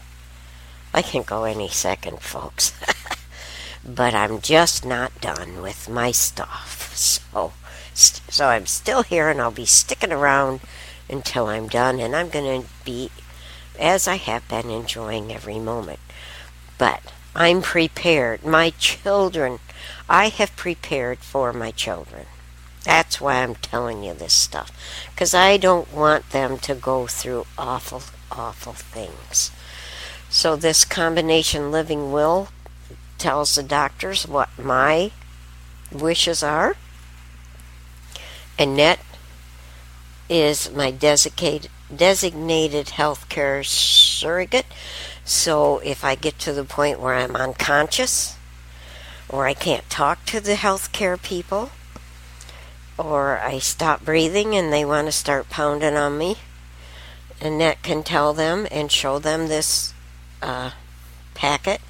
I 0.93 1.01
can 1.01 1.23
go 1.23 1.45
any 1.45 1.67
second, 1.67 2.19
folks. 2.19 2.73
but 3.83 4.13
I'm 4.13 4.39
just 4.39 4.85
not 4.85 5.19
done 5.19 5.63
with 5.63 5.89
my 5.89 6.11
stuff. 6.11 6.95
So 6.95 7.53
so 7.95 8.45
I'm 8.45 8.67
still 8.67 9.01
here 9.01 9.29
and 9.29 9.41
I'll 9.41 9.49
be 9.49 9.65
sticking 9.65 10.13
around 10.13 10.59
until 11.09 11.47
I'm 11.47 11.67
done 11.67 11.99
and 11.99 12.15
I'm 12.15 12.29
going 12.29 12.61
to 12.61 12.67
be 12.85 13.09
as 13.79 14.07
I 14.07 14.17
have 14.17 14.47
been 14.47 14.69
enjoying 14.69 15.33
every 15.33 15.57
moment. 15.57 15.99
But 16.77 17.01
I'm 17.35 17.63
prepared. 17.63 18.45
My 18.45 18.69
children, 18.77 19.59
I 20.09 20.29
have 20.29 20.55
prepared 20.55 21.19
for 21.19 21.51
my 21.53 21.71
children. 21.71 22.25
That's 22.87 23.19
why 23.19 23.43
I'm 23.43 23.55
telling 23.55 24.01
you 24.03 24.13
this 24.13 24.31
stuff. 24.31 24.71
Because 25.11 25.33
I 25.33 25.57
don't 25.57 25.93
want 25.93 26.29
them 26.29 26.57
to 26.59 26.73
go 26.73 27.05
through 27.05 27.45
awful, 27.57 28.01
awful 28.31 28.71
things. 28.71 29.51
So, 30.29 30.55
this 30.55 30.85
combination 30.85 31.69
living 31.69 32.13
will 32.13 32.47
tells 33.17 33.55
the 33.55 33.63
doctors 33.63 34.25
what 34.25 34.49
my 34.57 35.11
wishes 35.91 36.43
are. 36.43 36.75
Annette 38.57 39.01
is 40.29 40.71
my 40.71 40.89
designated, 40.91 41.69
designated 41.93 42.91
health 42.91 43.27
care 43.27 43.65
surrogate. 43.65 44.65
So, 45.25 45.79
if 45.79 46.05
I 46.05 46.15
get 46.15 46.39
to 46.39 46.53
the 46.53 46.63
point 46.63 47.01
where 47.01 47.15
I'm 47.15 47.35
unconscious 47.35 48.36
or 49.29 49.45
I 49.45 49.53
can't 49.53 49.89
talk 49.89 50.25
to 50.25 50.39
the 50.39 50.55
health 50.55 50.91
care 50.91 51.17
people, 51.17 51.71
or 52.97 53.39
I 53.39 53.59
stop 53.59 54.03
breathing 54.03 54.55
and 54.55 54.71
they 54.71 54.85
want 54.85 55.07
to 55.07 55.11
start 55.11 55.49
pounding 55.49 55.95
on 55.95 56.17
me, 56.17 56.37
Annette 57.41 57.83
can 57.83 58.03
tell 58.03 58.33
them 58.33 58.67
and 58.71 58.91
show 58.91 59.19
them 59.19 59.47
this 59.47 59.93
uh, 60.41 60.71
packet 61.33 61.81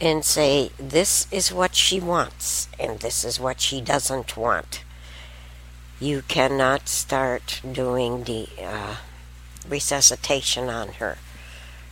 and 0.00 0.24
say, 0.24 0.70
This 0.78 1.26
is 1.30 1.52
what 1.52 1.74
she 1.74 2.00
wants, 2.00 2.68
and 2.78 3.00
this 3.00 3.24
is 3.24 3.40
what 3.40 3.60
she 3.60 3.80
doesn't 3.80 4.36
want. 4.36 4.82
You 6.00 6.22
cannot 6.22 6.88
start 6.88 7.60
doing 7.70 8.24
the 8.24 8.48
uh, 8.62 8.96
resuscitation 9.68 10.68
on 10.68 10.88
her. 10.94 11.18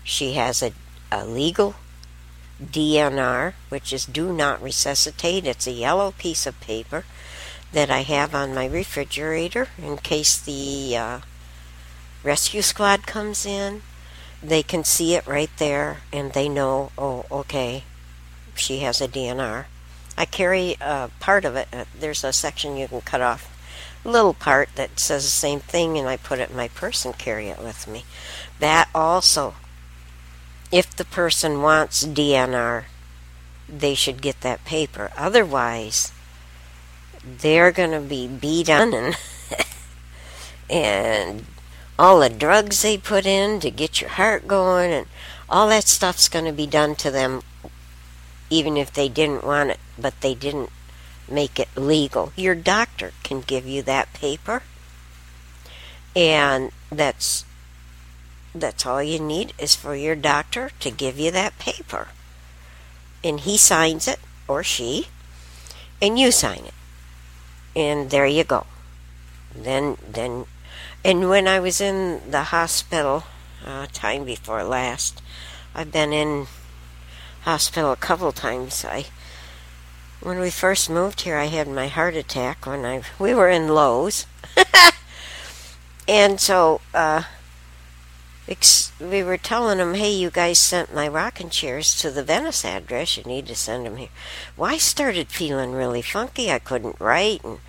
She 0.03 0.35
has 0.35 0.62
a, 0.62 0.73
a 1.11 1.25
legal 1.25 1.75
DNR, 2.62 3.55
which 3.69 3.93
is 3.93 4.07
do 4.07 4.33
not 4.33 4.62
resuscitate. 4.62 5.47
It's 5.47 5.67
a 5.67 5.73
yellow 5.73 6.12
piece 6.12 6.47
of 6.47 6.61
paper 6.61 7.05
that 7.73 7.90
I 7.90 8.03
have 8.03 8.35
on 8.35 8.55
my 8.55 8.67
refrigerator 8.67 9.69
in 9.77 9.97
case 9.99 10.38
the 10.38 10.97
uh, 10.97 11.21
rescue 12.23 12.62
squad 12.62 13.07
comes 13.07 13.45
in. 13.45 13.83
They 14.43 14.62
can 14.62 14.85
see 14.85 15.14
it 15.14 15.27
right 15.27 15.51
there 15.59 15.99
and 16.12 16.33
they 16.33 16.49
know, 16.49 16.93
oh, 16.97 17.25
okay, 17.31 17.85
she 18.55 18.79
has 18.81 19.01
a 19.01 19.09
DNR. 19.09 19.67
I 20.17 20.25
carry 20.25 20.77
a 20.81 21.11
part 21.19 21.45
of 21.45 21.57
it. 21.57 21.69
Uh, 21.73 21.85
there's 21.99 22.23
a 22.23 22.33
section 22.33 22.77
you 22.77 22.87
can 22.87 23.01
cut 23.01 23.21
off, 23.21 23.51
a 24.05 24.09
little 24.09 24.35
part 24.35 24.69
that 24.77 25.01
says 25.01 25.25
the 25.25 25.31
same 25.31 25.61
thing, 25.61 25.99
and 25.99 26.09
I 26.09 26.17
put 26.17 26.38
it 26.38 26.51
in 26.51 26.57
my 26.57 26.69
purse 26.69 27.05
and 27.05 27.19
carry 27.19 27.49
it 27.49 27.59
with 27.59 27.88
me. 27.88 28.05
That 28.61 28.88
also, 28.95 29.55
if 30.75 30.91
the 30.97 31.05
person 31.05 31.63
wants 31.63 32.05
DNR, 32.05 32.83
they 33.69 33.95
should 33.95 34.21
get 34.21 34.41
that 34.41 34.65
paper. 34.65 35.13
Otherwise, 35.17 36.11
they're 37.25 37.71
going 37.71 37.93
to 37.93 38.01
be 38.01 38.27
beat 38.27 38.69
on 38.69 38.93
and, 38.93 39.17
and 40.69 41.45
all 41.97 42.19
the 42.19 42.29
drugs 42.29 42.83
they 42.83 42.99
put 42.99 43.25
in 43.25 43.61
to 43.61 43.71
get 43.71 44.01
your 44.01 44.11
heart 44.11 44.49
going 44.49 44.91
and 44.91 45.07
all 45.49 45.69
that 45.69 45.85
stuff's 45.85 46.29
going 46.29 46.45
to 46.45 46.53
be 46.53 46.67
done 46.67 46.97
to 46.97 47.09
them 47.09 47.43
even 48.51 48.77
if 48.77 48.93
they 48.93 49.09
didn't 49.09 49.45
want 49.45 49.71
it 49.71 49.81
but 49.97 50.21
they 50.23 50.35
didn't 50.35 50.71
make 51.31 51.61
it 51.61 51.69
legal 51.77 52.33
your 52.35 52.57
doctor 52.57 53.13
can 53.23 53.41
give 53.41 53.65
you 53.65 53.81
that 53.81 54.13
paper 54.13 54.65
and 56.17 56.73
that's 56.91 57.45
that's 58.55 58.87
all 58.87 59.03
you 59.03 59.19
need 59.19 59.53
is 59.59 59.75
for 59.75 59.95
your 59.95 60.14
doctor 60.14 60.71
to 60.81 60.90
give 60.90 61.19
you 61.19 61.31
that 61.31 61.59
paper 61.59 62.09
and 63.23 63.40
he 63.40 63.57
signs 63.57 64.07
it 64.07 64.21
or 64.47 64.62
she 64.62 65.09
and 66.01 66.19
you 66.19 66.31
sign 66.31 66.64
it 66.64 66.75
and 67.77 68.11
there 68.11 68.27
you 68.27 68.45
go. 68.45 68.67
Then, 69.55 69.97
then, 70.09 70.47
and 71.05 71.29
when 71.29 71.47
I 71.47 71.61
was 71.61 71.81
in 71.81 72.31
the 72.31 72.45
hospital, 72.45 73.25
uh, 73.64 73.87
time 73.93 74.25
before 74.25 74.64
last, 74.64 75.23
I've 75.75 75.93
been 75.93 76.12
in 76.12 76.47
hospital 77.43 77.93
a 77.93 77.97
couple 77.97 78.33
times. 78.33 78.85
I, 78.85 79.07
when 80.21 80.38
we 80.38 80.51
first 80.51 80.88
moved 80.88 81.23
here, 81.23 81.37
I 81.37 81.47
had 81.47 81.69
my 81.69 81.88
heart 81.88 82.14
attack 82.14 82.67
when 82.67 82.85
I 82.85 83.03
we 83.19 83.35
were 83.35 83.49
in 83.49 83.69
Lowe's, 83.69 84.27
and 86.09 86.40
so 86.40 86.81
uh, 86.93 87.25
we 89.00 89.22
were 89.22 89.38
telling 89.38 89.78
them, 89.78 89.94
hey, 89.94 90.12
you 90.12 90.30
guys 90.30 90.59
sent 90.59 90.94
my 90.94 91.09
rocking 91.09 91.48
chairs 91.48 91.98
to 92.00 92.11
the 92.11 92.22
Venice 92.22 92.64
address. 92.64 93.16
You 93.16 93.24
need 93.24 93.46
to 93.46 93.54
send 93.54 93.87
them 93.87 93.96
here. 93.96 94.11
Well, 94.57 94.70
I 94.70 94.76
started 94.76 95.28
feeling 95.28 95.72
really 95.72 96.02
funky. 96.02 96.50
I 96.50 96.59
couldn't 96.59 97.00
write. 97.00 97.42
And 97.42 97.61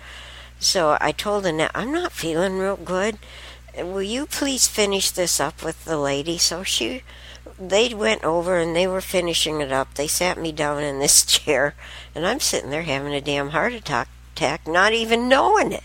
so 0.58 0.98
I 1.00 1.12
told 1.12 1.46
Annette, 1.46 1.70
I'm 1.74 1.92
not 1.92 2.12
feeling 2.12 2.58
real 2.58 2.76
good. 2.76 3.18
Will 3.78 4.02
you 4.02 4.26
please 4.26 4.68
finish 4.68 5.10
this 5.10 5.40
up 5.40 5.62
with 5.62 5.84
the 5.84 5.98
lady? 5.98 6.36
So 6.36 6.62
she, 6.62 7.02
they 7.58 7.94
went 7.94 8.22
over 8.24 8.58
and 8.58 8.76
they 8.76 8.86
were 8.86 9.00
finishing 9.00 9.60
it 9.62 9.72
up. 9.72 9.94
They 9.94 10.06
sat 10.06 10.38
me 10.38 10.52
down 10.52 10.82
in 10.82 10.98
this 10.98 11.24
chair, 11.26 11.74
and 12.14 12.26
I'm 12.26 12.40
sitting 12.40 12.70
there 12.70 12.82
having 12.82 13.14
a 13.14 13.20
damn 13.20 13.50
heart 13.50 13.72
attack, 13.72 14.08
attack 14.34 14.66
not 14.66 14.92
even 14.92 15.28
knowing 15.28 15.72
it. 15.72 15.84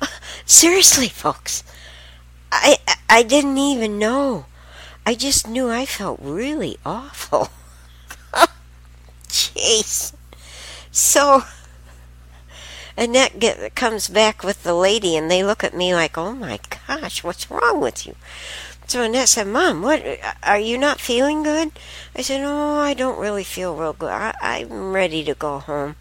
Seriously, 0.46 1.08
folks. 1.08 1.64
I 2.52 2.78
I 3.08 3.22
didn't 3.22 3.58
even 3.58 3.98
know. 3.98 4.46
I 5.06 5.14
just 5.14 5.48
knew 5.48 5.70
I 5.70 5.86
felt 5.86 6.20
really 6.22 6.78
awful. 6.84 7.48
Jeez. 9.28 10.12
So 10.90 11.44
Annette 12.96 13.38
get, 13.38 13.74
comes 13.74 14.08
back 14.08 14.44
with 14.44 14.62
the 14.62 14.74
lady, 14.74 15.16
and 15.16 15.30
they 15.30 15.42
look 15.42 15.64
at 15.64 15.74
me 15.74 15.94
like, 15.94 16.18
"Oh 16.18 16.32
my 16.34 16.58
gosh, 16.86 17.24
what's 17.24 17.50
wrong 17.50 17.80
with 17.80 18.06
you?" 18.06 18.14
So 18.86 19.02
Annette 19.02 19.28
said, 19.28 19.46
"Mom, 19.46 19.82
what? 19.82 20.04
Are 20.42 20.58
you 20.58 20.76
not 20.76 21.00
feeling 21.00 21.42
good?" 21.42 21.72
I 22.14 22.22
said, 22.22 22.42
"Oh, 22.44 22.78
I 22.78 22.94
don't 22.94 23.18
really 23.18 23.44
feel 23.44 23.74
real 23.76 23.94
good. 23.94 24.10
I, 24.10 24.34
I'm 24.42 24.92
ready 24.92 25.24
to 25.24 25.34
go 25.34 25.60
home." 25.60 25.96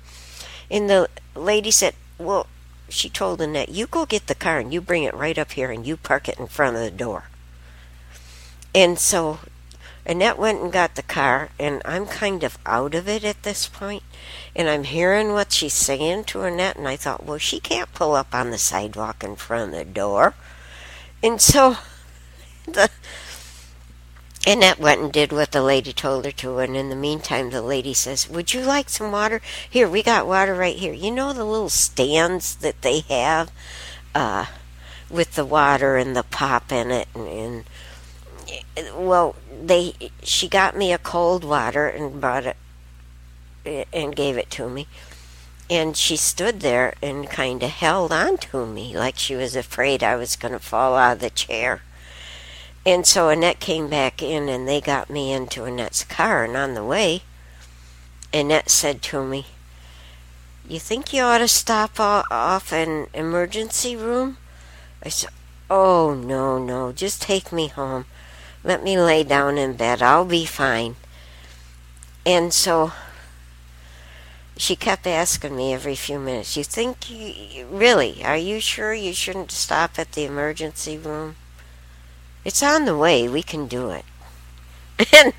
And 0.69 0.89
the 0.89 1.09
lady 1.35 1.71
said, 1.71 1.95
"Well, 2.17 2.47
she 2.89 3.09
told 3.09 3.41
Annette, 3.41 3.69
You 3.69 3.87
go 3.87 4.05
get 4.05 4.27
the 4.27 4.35
car 4.35 4.59
and 4.59 4.73
you 4.73 4.81
bring 4.81 5.03
it 5.03 5.13
right 5.13 5.37
up 5.37 5.53
here 5.53 5.71
and 5.71 5.85
you 5.85 5.97
park 5.97 6.27
it 6.27 6.39
in 6.39 6.47
front 6.47 6.75
of 6.75 6.83
the 6.83 6.91
door. 6.91 7.25
And 8.73 8.99
so 8.99 9.39
Annette 10.05 10.39
went 10.39 10.61
and 10.61 10.71
got 10.71 10.95
the 10.95 11.03
car, 11.03 11.49
and 11.59 11.83
I'm 11.85 12.07
kind 12.07 12.43
of 12.43 12.57
out 12.65 12.95
of 12.95 13.07
it 13.07 13.23
at 13.23 13.43
this 13.43 13.67
point, 13.67 14.01
and 14.55 14.67
I'm 14.67 14.85
hearing 14.85 15.33
what 15.33 15.51
she's 15.51 15.73
saying 15.73 16.23
to 16.25 16.41
Annette, 16.41 16.77
and 16.77 16.87
I 16.87 16.95
thought, 16.95 17.25
well, 17.25 17.37
she 17.37 17.59
can't 17.59 17.93
pull 17.93 18.15
up 18.15 18.33
on 18.33 18.49
the 18.49 18.57
sidewalk 18.57 19.23
in 19.23 19.35
front 19.35 19.73
of 19.73 19.77
the 19.77 19.85
door. 19.85 20.33
And 21.21 21.39
so 21.39 21.77
the 22.65 22.89
Annette 24.47 24.79
went 24.79 25.01
and 25.01 25.11
did 25.11 25.31
what 25.31 25.51
the 25.51 25.61
lady 25.61 25.91
told 25.91 26.25
her 26.25 26.31
to, 26.31 26.59
and 26.59 26.75
in 26.75 26.89
the 26.89 26.95
meantime, 26.95 27.49
the 27.49 27.61
lady 27.61 27.93
says, 27.93 28.29
Would 28.29 28.53
you 28.53 28.61
like 28.61 28.89
some 28.89 29.11
water? 29.11 29.41
Here, 29.69 29.87
we 29.87 30.01
got 30.01 30.27
water 30.27 30.55
right 30.55 30.75
here. 30.75 30.93
You 30.93 31.11
know 31.11 31.33
the 31.33 31.43
little 31.43 31.69
stands 31.69 32.55
that 32.55 32.81
they 32.81 33.01
have 33.01 33.51
uh, 34.15 34.45
with 35.09 35.35
the 35.35 35.45
water 35.45 35.97
and 35.97 36.15
the 36.15 36.23
pop 36.23 36.71
in 36.71 36.89
it? 36.89 37.07
And, 37.13 37.65
and 38.77 39.07
well, 39.07 39.35
they 39.61 39.93
she 40.23 40.47
got 40.47 40.75
me 40.75 40.93
a 40.93 40.97
cold 40.97 41.43
water 41.43 41.87
and 41.87 42.21
brought 42.21 42.45
it 42.45 42.57
and 43.93 44.15
gave 44.15 44.37
it 44.37 44.49
to 44.51 44.69
me. 44.69 44.87
And 45.69 45.95
she 45.95 46.15
stood 46.15 46.61
there 46.61 46.95
and 47.01 47.29
kind 47.29 47.61
of 47.61 47.69
held 47.69 48.11
on 48.11 48.37
to 48.37 48.65
me 48.65 48.97
like 48.97 49.19
she 49.19 49.35
was 49.35 49.55
afraid 49.55 50.01
I 50.01 50.15
was 50.15 50.35
going 50.35 50.53
to 50.53 50.59
fall 50.59 50.95
out 50.95 51.13
of 51.13 51.19
the 51.19 51.29
chair. 51.29 51.83
And 52.85 53.05
so 53.05 53.29
Annette 53.29 53.59
came 53.59 53.89
back 53.89 54.21
in 54.21 54.49
and 54.49 54.67
they 54.67 54.81
got 54.81 55.09
me 55.09 55.31
into 55.31 55.65
Annette's 55.65 56.03
car. 56.03 56.45
And 56.45 56.55
on 56.55 56.73
the 56.73 56.83
way, 56.83 57.23
Annette 58.33 58.69
said 58.69 59.01
to 59.03 59.25
me, 59.25 59.47
You 60.67 60.79
think 60.79 61.13
you 61.13 61.21
ought 61.23 61.39
to 61.39 61.47
stop 61.47 61.99
off 61.99 62.71
an 62.71 63.07
emergency 63.13 63.95
room? 63.95 64.37
I 65.03 65.09
said, 65.09 65.29
Oh, 65.69 66.13
no, 66.15 66.57
no, 66.57 66.91
just 66.91 67.21
take 67.21 67.51
me 67.51 67.67
home. 67.67 68.05
Let 68.63 68.83
me 68.83 68.99
lay 68.99 69.23
down 69.23 69.57
in 69.57 69.73
bed. 69.73 70.01
I'll 70.01 70.25
be 70.25 70.45
fine. 70.45 70.95
And 72.25 72.53
so 72.53 72.91
she 74.57 74.75
kept 74.75 75.07
asking 75.07 75.55
me 75.55 75.73
every 75.73 75.95
few 75.95 76.19
minutes, 76.19 76.57
You 76.57 76.63
think 76.63 77.09
you 77.09 77.65
really, 77.67 78.23
are 78.23 78.37
you 78.37 78.59
sure 78.59 78.93
you 78.93 79.13
shouldn't 79.13 79.51
stop 79.51 79.97
at 79.97 80.13
the 80.13 80.25
emergency 80.25 80.97
room? 80.97 81.35
It's 82.45 82.63
on 82.63 82.85
the 82.85 82.97
way. 82.97 83.27
We 83.27 83.43
can 83.43 83.67
do 83.67 83.89
it. 83.89 84.05
And 85.13 85.33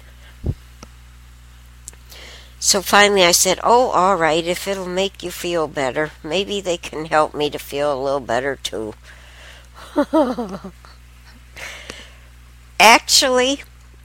so 2.62 2.82
finally 2.82 3.24
I 3.24 3.32
said, 3.32 3.58
Oh, 3.64 3.88
all 3.90 4.16
right, 4.16 4.44
if 4.44 4.68
it'll 4.68 4.86
make 4.86 5.22
you 5.22 5.30
feel 5.30 5.66
better, 5.66 6.10
maybe 6.22 6.60
they 6.60 6.76
can 6.76 7.06
help 7.06 7.34
me 7.34 7.48
to 7.50 7.58
feel 7.58 7.92
a 7.92 8.02
little 8.02 8.20
better 8.20 8.56
too. 8.56 8.92
Actually, 12.78 13.62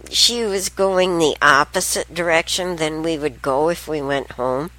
she 0.09 0.43
was 0.45 0.69
going 0.69 1.17
the 1.17 1.35
opposite 1.41 2.13
direction 2.13 2.77
than 2.77 3.03
we 3.03 3.17
would 3.17 3.41
go 3.41 3.69
if 3.69 3.87
we 3.87 4.01
went 4.01 4.31
home 4.31 4.71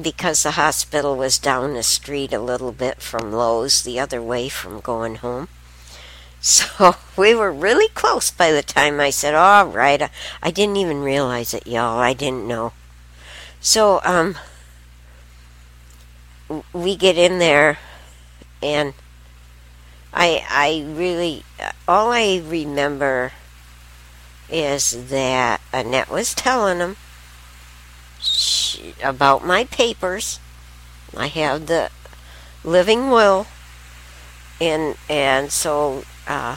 because 0.00 0.42
the 0.42 0.52
hospital 0.52 1.16
was 1.16 1.38
down 1.38 1.74
the 1.74 1.82
street 1.82 2.32
a 2.32 2.38
little 2.38 2.72
bit 2.72 3.02
from 3.02 3.32
Lowe's, 3.32 3.82
the 3.82 3.98
other 4.00 4.22
way 4.22 4.48
from 4.48 4.80
going 4.80 5.16
home. 5.16 5.48
So 6.40 6.96
we 7.16 7.34
were 7.34 7.52
really 7.52 7.88
close 7.88 8.30
by 8.30 8.52
the 8.52 8.62
time 8.62 9.00
I 9.00 9.10
said, 9.10 9.34
all 9.34 9.66
right. 9.66 10.10
I 10.42 10.50
didn't 10.50 10.76
even 10.76 11.02
realize 11.02 11.54
it, 11.54 11.66
y'all. 11.66 11.98
I 11.98 12.12
didn't 12.12 12.46
know. 12.46 12.72
So, 13.60 14.00
um, 14.04 14.36
we 16.72 16.96
get 16.96 17.18
in 17.18 17.38
there 17.38 17.78
and 18.62 18.94
I, 20.12 20.44
I 20.48 20.86
really, 20.88 21.44
all 21.86 22.12
I 22.12 22.42
remember 22.44 23.32
is 24.48 25.08
that 25.10 25.60
Annette 25.72 26.10
was 26.10 26.34
telling 26.34 26.78
him 26.78 26.96
she, 28.20 28.94
about 29.02 29.44
my 29.44 29.64
papers. 29.64 30.40
I 31.16 31.26
have 31.26 31.66
the 31.66 31.90
living 32.64 33.10
will 33.10 33.46
and 34.60 34.96
and 35.08 35.52
so 35.52 36.04
uh, 36.28 36.56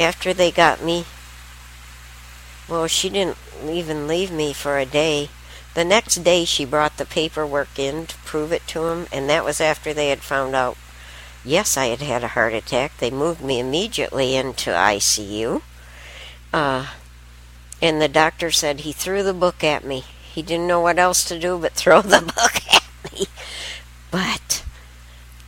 after 0.00 0.34
they 0.34 0.50
got 0.50 0.82
me, 0.82 1.04
well, 2.68 2.86
she 2.88 3.08
didn't 3.08 3.38
even 3.64 4.08
leave 4.08 4.32
me 4.32 4.52
for 4.52 4.78
a 4.78 4.86
day. 4.86 5.28
The 5.74 5.84
next 5.84 6.16
day, 6.24 6.44
she 6.44 6.64
brought 6.64 6.96
the 6.96 7.04
paperwork 7.04 7.78
in 7.78 8.06
to 8.06 8.16
prove 8.18 8.50
it 8.50 8.66
to 8.68 8.86
him, 8.86 9.06
and 9.12 9.28
that 9.28 9.44
was 9.44 9.60
after 9.60 9.92
they 9.92 10.08
had 10.08 10.22
found 10.22 10.56
out, 10.56 10.76
yes, 11.44 11.76
I 11.76 11.86
had 11.86 12.00
had 12.00 12.24
a 12.24 12.28
heart 12.28 12.54
attack. 12.54 12.96
They 12.96 13.10
moved 13.10 13.42
me 13.42 13.60
immediately 13.60 14.34
into 14.34 14.70
ICU. 14.70 15.62
Uh, 16.52 16.86
and 17.82 18.00
the 18.00 18.08
doctor 18.08 18.50
said 18.50 18.80
he 18.80 18.92
threw 18.92 19.22
the 19.22 19.34
book 19.34 19.62
at 19.62 19.84
me. 19.84 20.04
He 20.32 20.42
didn't 20.42 20.66
know 20.66 20.80
what 20.80 20.98
else 20.98 21.24
to 21.26 21.38
do 21.38 21.58
but 21.58 21.72
throw 21.74 22.00
the 22.02 22.22
book 22.22 22.62
at 22.74 23.12
me. 23.12 23.26
But 24.10 24.64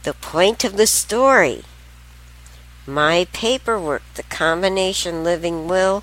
the 0.03 0.15
point 0.15 0.65
of 0.65 0.77
the 0.77 0.87
story 0.87 1.65
my 2.89 3.27
paperwork, 3.35 4.03
the 4.15 4.23
combination 4.25 5.23
living 5.23 5.69
will 5.69 6.03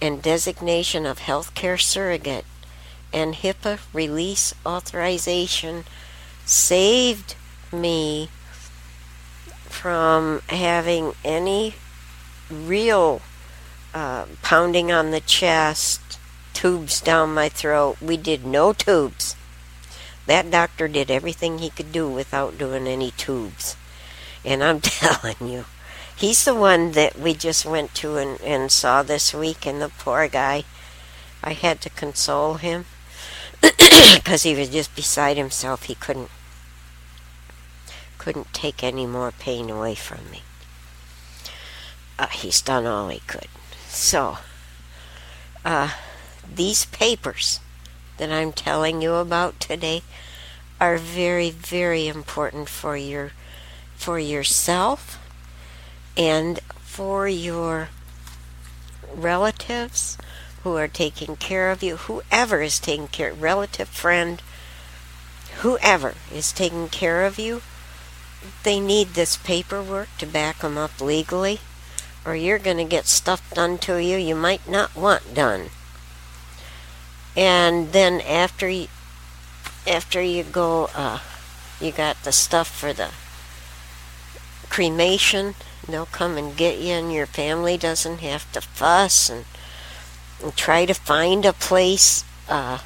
and 0.00 0.22
designation 0.22 1.06
of 1.06 1.20
healthcare 1.20 1.80
surrogate, 1.80 2.44
and 3.12 3.34
HIPAA 3.34 3.78
release 3.94 4.54
authorization 4.66 5.84
saved 6.44 7.34
me 7.72 8.28
from 9.64 10.42
having 10.48 11.14
any 11.24 11.74
real 12.50 13.22
uh, 13.94 14.26
pounding 14.42 14.92
on 14.92 15.10
the 15.10 15.20
chest, 15.20 16.18
tubes 16.52 17.00
down 17.00 17.32
my 17.32 17.48
throat. 17.48 17.96
We 18.02 18.18
did 18.18 18.44
no 18.44 18.74
tubes. 18.74 19.34
That 20.26 20.50
doctor 20.50 20.88
did 20.88 21.10
everything 21.10 21.58
he 21.58 21.70
could 21.70 21.90
do 21.90 22.08
without 22.08 22.58
doing 22.58 22.86
any 22.86 23.12
tubes. 23.12 23.76
And 24.44 24.62
I'm 24.62 24.80
telling 24.82 25.36
you, 25.40 25.64
he's 26.18 26.44
the 26.44 26.54
one 26.54 26.92
that 26.92 27.18
we 27.18 27.32
just 27.32 27.64
went 27.64 27.94
to 27.94 28.16
and, 28.16 28.40
and 28.40 28.72
saw 28.72 29.02
this 29.02 29.32
week, 29.32 29.66
and 29.66 29.80
the 29.80 29.88
poor 29.88 30.28
guy, 30.28 30.64
I 31.42 31.52
had 31.52 31.80
to 31.82 31.90
console 31.90 32.54
him 32.54 32.86
because 33.60 34.42
he 34.42 34.54
was 34.54 34.68
just 34.68 34.94
beside 34.94 35.36
himself. 35.36 35.84
He 35.84 35.94
couldn't 35.94 36.30
couldn't 38.18 38.52
take 38.52 38.82
any 38.82 39.06
more 39.06 39.30
pain 39.30 39.70
away 39.70 39.94
from 39.94 40.28
me. 40.30 40.42
Uh, 42.18 42.26
he's 42.26 42.60
done 42.60 42.84
all 42.84 43.08
he 43.08 43.20
could. 43.20 43.46
So, 43.86 44.38
uh, 45.64 45.92
these 46.52 46.84
papers 46.86 47.60
that 48.18 48.32
I'm 48.32 48.52
telling 48.52 49.00
you 49.00 49.14
about 49.14 49.60
today 49.60 50.02
are 50.80 50.98
very, 50.98 51.50
very 51.50 52.08
important 52.08 52.68
for 52.68 52.96
your 52.96 53.30
for 53.96 54.18
yourself 54.18 55.18
and 56.18 56.58
for 56.80 57.28
your 57.28 57.88
relatives 59.14 60.18
who 60.64 60.76
are 60.76 60.88
taking 60.88 61.36
care 61.36 61.70
of 61.70 61.82
you, 61.82 61.96
whoever 61.96 62.60
is 62.60 62.80
taking 62.80 63.06
care, 63.06 63.32
relative, 63.32 63.88
friend, 63.88 64.42
whoever 65.58 66.14
is 66.34 66.50
taking 66.52 66.88
care 66.88 67.24
of 67.24 67.38
you, 67.38 67.62
they 68.64 68.80
need 68.80 69.08
this 69.10 69.36
paperwork 69.36 70.08
to 70.18 70.26
back 70.26 70.58
them 70.58 70.76
up 70.76 71.00
legally. 71.00 71.60
or 72.24 72.34
you're 72.36 72.58
going 72.58 72.76
to 72.76 72.84
get 72.84 73.06
stuff 73.06 73.52
done 73.54 73.78
to 73.78 74.02
you 74.02 74.16
you 74.16 74.34
might 74.34 74.68
not 74.68 74.94
want 74.94 75.34
done. 75.34 75.70
And 77.36 77.92
then 77.92 78.20
after 78.20 78.68
you, 78.68 78.88
after 79.86 80.20
you 80.20 80.42
go, 80.42 80.90
uh, 80.94 81.20
you 81.80 81.92
got 81.92 82.22
the 82.24 82.32
stuff 82.32 82.68
for 82.68 82.92
the 82.92 83.10
cremation. 84.68 85.54
They'll 85.88 86.06
come 86.06 86.36
and 86.36 86.54
get 86.54 86.78
you, 86.78 86.92
and 86.92 87.12
your 87.12 87.26
family 87.26 87.78
doesn't 87.78 88.18
have 88.18 88.50
to 88.52 88.60
fuss 88.60 89.30
and, 89.30 89.46
and 90.42 90.54
try 90.54 90.84
to 90.84 90.92
find 90.92 91.46
a 91.46 91.54
place, 91.54 92.24
uh, 92.48 92.80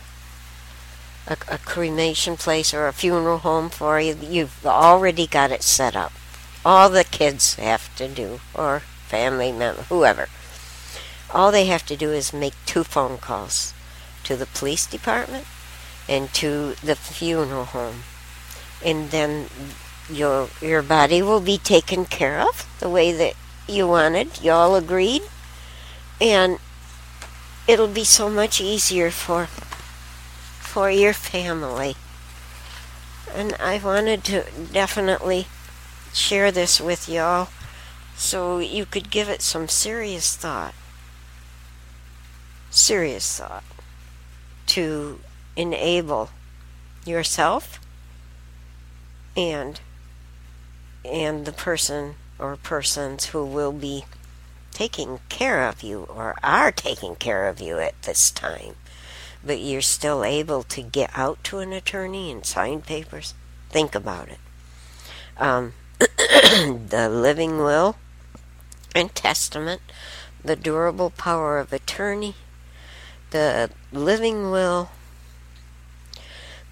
a, 1.26 1.36
a 1.48 1.58
cremation 1.58 2.36
place 2.36 2.72
or 2.72 2.86
a 2.86 2.92
funeral 2.92 3.38
home 3.38 3.70
for 3.70 4.00
you. 4.00 4.16
You've 4.20 4.64
already 4.64 5.26
got 5.26 5.50
it 5.50 5.64
set 5.64 5.96
up. 5.96 6.12
All 6.64 6.88
the 6.88 7.02
kids 7.02 7.56
have 7.56 7.94
to 7.96 8.06
do, 8.06 8.38
or 8.54 8.82
family 9.08 9.50
member, 9.50 9.82
whoever, 9.82 10.28
all 11.34 11.50
they 11.50 11.66
have 11.66 11.84
to 11.86 11.96
do 11.96 12.10
is 12.12 12.32
make 12.32 12.54
two 12.66 12.84
phone 12.84 13.18
calls 13.18 13.74
to 14.24 14.36
the 14.36 14.46
police 14.46 14.86
department 14.86 15.46
and 16.08 16.32
to 16.34 16.76
the 16.84 16.94
funeral 16.94 17.64
home. 17.64 18.04
And 18.84 19.10
then 19.10 19.46
your 20.12 20.48
your 20.60 20.82
body 20.82 21.22
will 21.22 21.40
be 21.40 21.58
taken 21.58 22.04
care 22.04 22.40
of 22.40 22.66
the 22.80 22.88
way 22.88 23.12
that 23.12 23.34
you 23.68 23.86
wanted. 23.86 24.42
You 24.42 24.52
all 24.52 24.76
agreed, 24.76 25.22
and 26.20 26.58
it'll 27.66 27.88
be 27.88 28.04
so 28.04 28.28
much 28.28 28.60
easier 28.60 29.10
for 29.10 29.46
for 30.60 30.90
your 30.90 31.12
family. 31.12 31.96
And 33.34 33.54
I 33.60 33.78
wanted 33.78 34.24
to 34.24 34.44
definitely 34.72 35.46
share 36.12 36.52
this 36.52 36.80
with 36.80 37.08
y'all 37.08 37.48
so 38.16 38.58
you 38.58 38.84
could 38.84 39.10
give 39.10 39.28
it 39.28 39.42
some 39.42 39.68
serious 39.68 40.36
thought. 40.36 40.74
Serious 42.70 43.38
thought 43.38 43.64
to 44.68 45.20
enable 45.56 46.30
yourself 47.04 47.78
and 49.36 49.80
and 51.04 51.44
the 51.44 51.52
person 51.52 52.14
or 52.38 52.56
persons 52.56 53.26
who 53.26 53.44
will 53.44 53.72
be 53.72 54.04
taking 54.72 55.20
care 55.28 55.68
of 55.68 55.82
you 55.82 56.06
or 56.08 56.36
are 56.42 56.72
taking 56.72 57.14
care 57.14 57.48
of 57.48 57.60
you 57.60 57.78
at 57.78 58.00
this 58.02 58.30
time. 58.30 58.74
But 59.44 59.60
you're 59.60 59.82
still 59.82 60.24
able 60.24 60.62
to 60.64 60.82
get 60.82 61.10
out 61.14 61.42
to 61.44 61.58
an 61.58 61.72
attorney 61.72 62.30
and 62.30 62.46
sign 62.46 62.80
papers? 62.80 63.34
Think 63.70 63.94
about 63.94 64.28
it. 64.28 64.38
Um, 65.36 65.74
the 65.98 67.08
living 67.10 67.58
will 67.58 67.96
and 68.94 69.14
testament 69.14 69.80
the 70.44 70.56
durable 70.56 71.10
power 71.10 71.58
of 71.58 71.72
attorney 71.72 72.34
the 73.30 73.70
living 73.92 74.50
will 74.50 74.90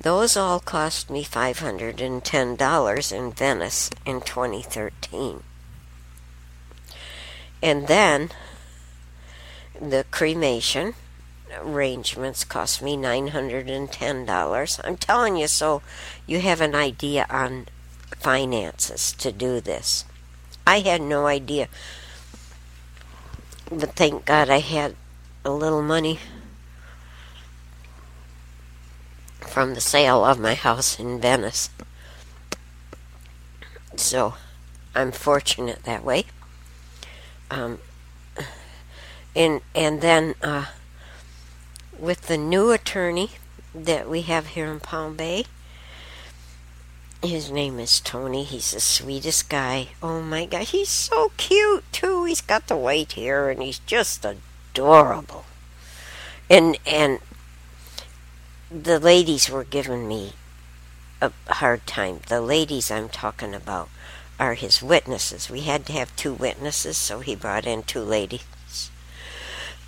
those 0.02 0.36
all 0.36 0.60
cost 0.60 1.10
me 1.10 1.24
$510 1.24 3.12
in 3.12 3.32
Venice 3.32 3.90
in 4.06 4.20
2013. 4.20 5.42
And 7.62 7.86
then 7.86 8.30
the 9.78 10.04
cremation 10.10 10.94
arrangements 11.54 12.44
cost 12.44 12.80
me 12.80 12.96
$910. 12.96 14.80
I'm 14.84 14.96
telling 14.96 15.36
you 15.36 15.46
so 15.46 15.82
you 16.26 16.40
have 16.40 16.60
an 16.60 16.74
idea 16.74 17.26
on 17.28 17.66
finances 18.16 19.12
to 19.14 19.32
do 19.32 19.60
this. 19.60 20.04
I 20.66 20.80
had 20.80 21.02
no 21.02 21.26
idea. 21.26 21.68
But 23.70 23.96
thank 23.96 24.24
God 24.24 24.48
I 24.48 24.60
had 24.60 24.96
a 25.44 25.50
little 25.50 25.82
money 25.82 26.18
from 29.50 29.74
the 29.74 29.80
sale 29.80 30.24
of 30.24 30.38
my 30.38 30.54
house 30.54 30.98
in 30.98 31.20
Venice. 31.20 31.70
So 33.96 34.34
I'm 34.94 35.10
fortunate 35.12 35.82
that 35.84 36.04
way. 36.04 36.24
Um, 37.50 37.78
and 39.34 39.60
and 39.74 40.00
then 40.00 40.34
uh, 40.42 40.66
with 41.98 42.28
the 42.28 42.38
new 42.38 42.70
attorney 42.70 43.30
that 43.74 44.08
we 44.08 44.22
have 44.22 44.48
here 44.48 44.66
in 44.66 44.78
Palm 44.78 45.16
Bay, 45.16 45.44
his 47.22 47.50
name 47.50 47.78
is 47.80 48.00
Tony. 48.00 48.44
He's 48.44 48.70
the 48.70 48.80
sweetest 48.80 49.48
guy. 49.48 49.88
Oh 50.02 50.22
my 50.22 50.46
God, 50.46 50.68
he's 50.68 50.88
so 50.88 51.32
cute 51.36 51.84
too. 51.92 52.24
He's 52.24 52.40
got 52.40 52.68
the 52.68 52.76
white 52.76 53.12
hair 53.12 53.50
and 53.50 53.60
he's 53.60 53.80
just 53.80 54.24
adorable. 54.24 55.44
And 56.48 56.78
and 56.86 57.18
the 58.70 59.00
ladies 59.00 59.50
were 59.50 59.64
giving 59.64 60.06
me 60.06 60.34
a 61.20 61.32
hard 61.48 61.86
time. 61.86 62.20
The 62.28 62.40
ladies 62.40 62.90
I'm 62.90 63.08
talking 63.08 63.54
about 63.54 63.88
are 64.38 64.54
his 64.54 64.80
witnesses. 64.80 65.50
We 65.50 65.62
had 65.62 65.84
to 65.86 65.92
have 65.92 66.14
two 66.14 66.32
witnesses, 66.32 66.96
so 66.96 67.20
he 67.20 67.34
brought 67.34 67.66
in 67.66 67.82
two 67.82 68.00
ladies 68.02 68.44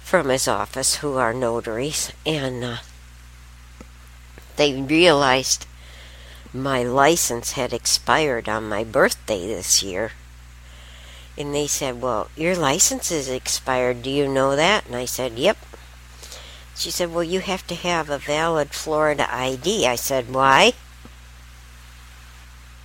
from 0.02 0.28
his 0.28 0.46
office 0.46 0.96
who 0.96 1.16
are 1.16 1.32
notaries, 1.32 2.12
and 2.26 2.62
uh, 2.62 2.76
they 4.56 4.82
realized 4.82 5.64
my 6.52 6.82
license 6.82 7.52
had 7.52 7.72
expired 7.72 8.48
on 8.48 8.68
my 8.68 8.84
birthday 8.84 9.46
this 9.46 9.82
year. 9.82 10.12
And 11.38 11.54
they 11.54 11.66
said, 11.66 12.02
Well, 12.02 12.28
your 12.36 12.54
license 12.56 13.10
is 13.10 13.28
expired. 13.28 14.02
Do 14.02 14.10
you 14.10 14.28
know 14.28 14.54
that? 14.54 14.84
And 14.84 14.94
I 14.94 15.06
said, 15.06 15.38
Yep. 15.38 15.56
She 16.76 16.90
said, 16.90 17.12
Well, 17.12 17.24
you 17.24 17.40
have 17.40 17.66
to 17.68 17.74
have 17.74 18.10
a 18.10 18.18
valid 18.18 18.70
Florida 18.70 19.32
ID. 19.32 19.86
I 19.86 19.96
said, 19.96 20.32
Why? 20.32 20.72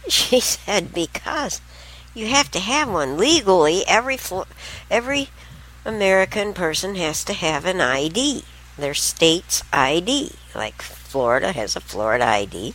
She 0.10 0.40
said, 0.40 0.94
Because 0.94 1.62
you 2.14 2.28
have 2.28 2.50
to 2.52 2.60
have 2.60 2.90
one. 2.90 3.18
Legally, 3.18 3.84
every, 3.88 4.18
every 4.90 5.30
American 5.86 6.54
person 6.54 6.96
has 6.96 7.24
to 7.26 7.34
have 7.34 7.66
an 7.66 7.80
ID, 7.82 8.44
their 8.78 8.94
state's 8.94 9.64
ID. 9.72 10.32
Like 10.56 10.82
Florida 10.82 11.52
has 11.52 11.76
a 11.76 11.82
Florida 11.82 12.26
ID. 12.26 12.74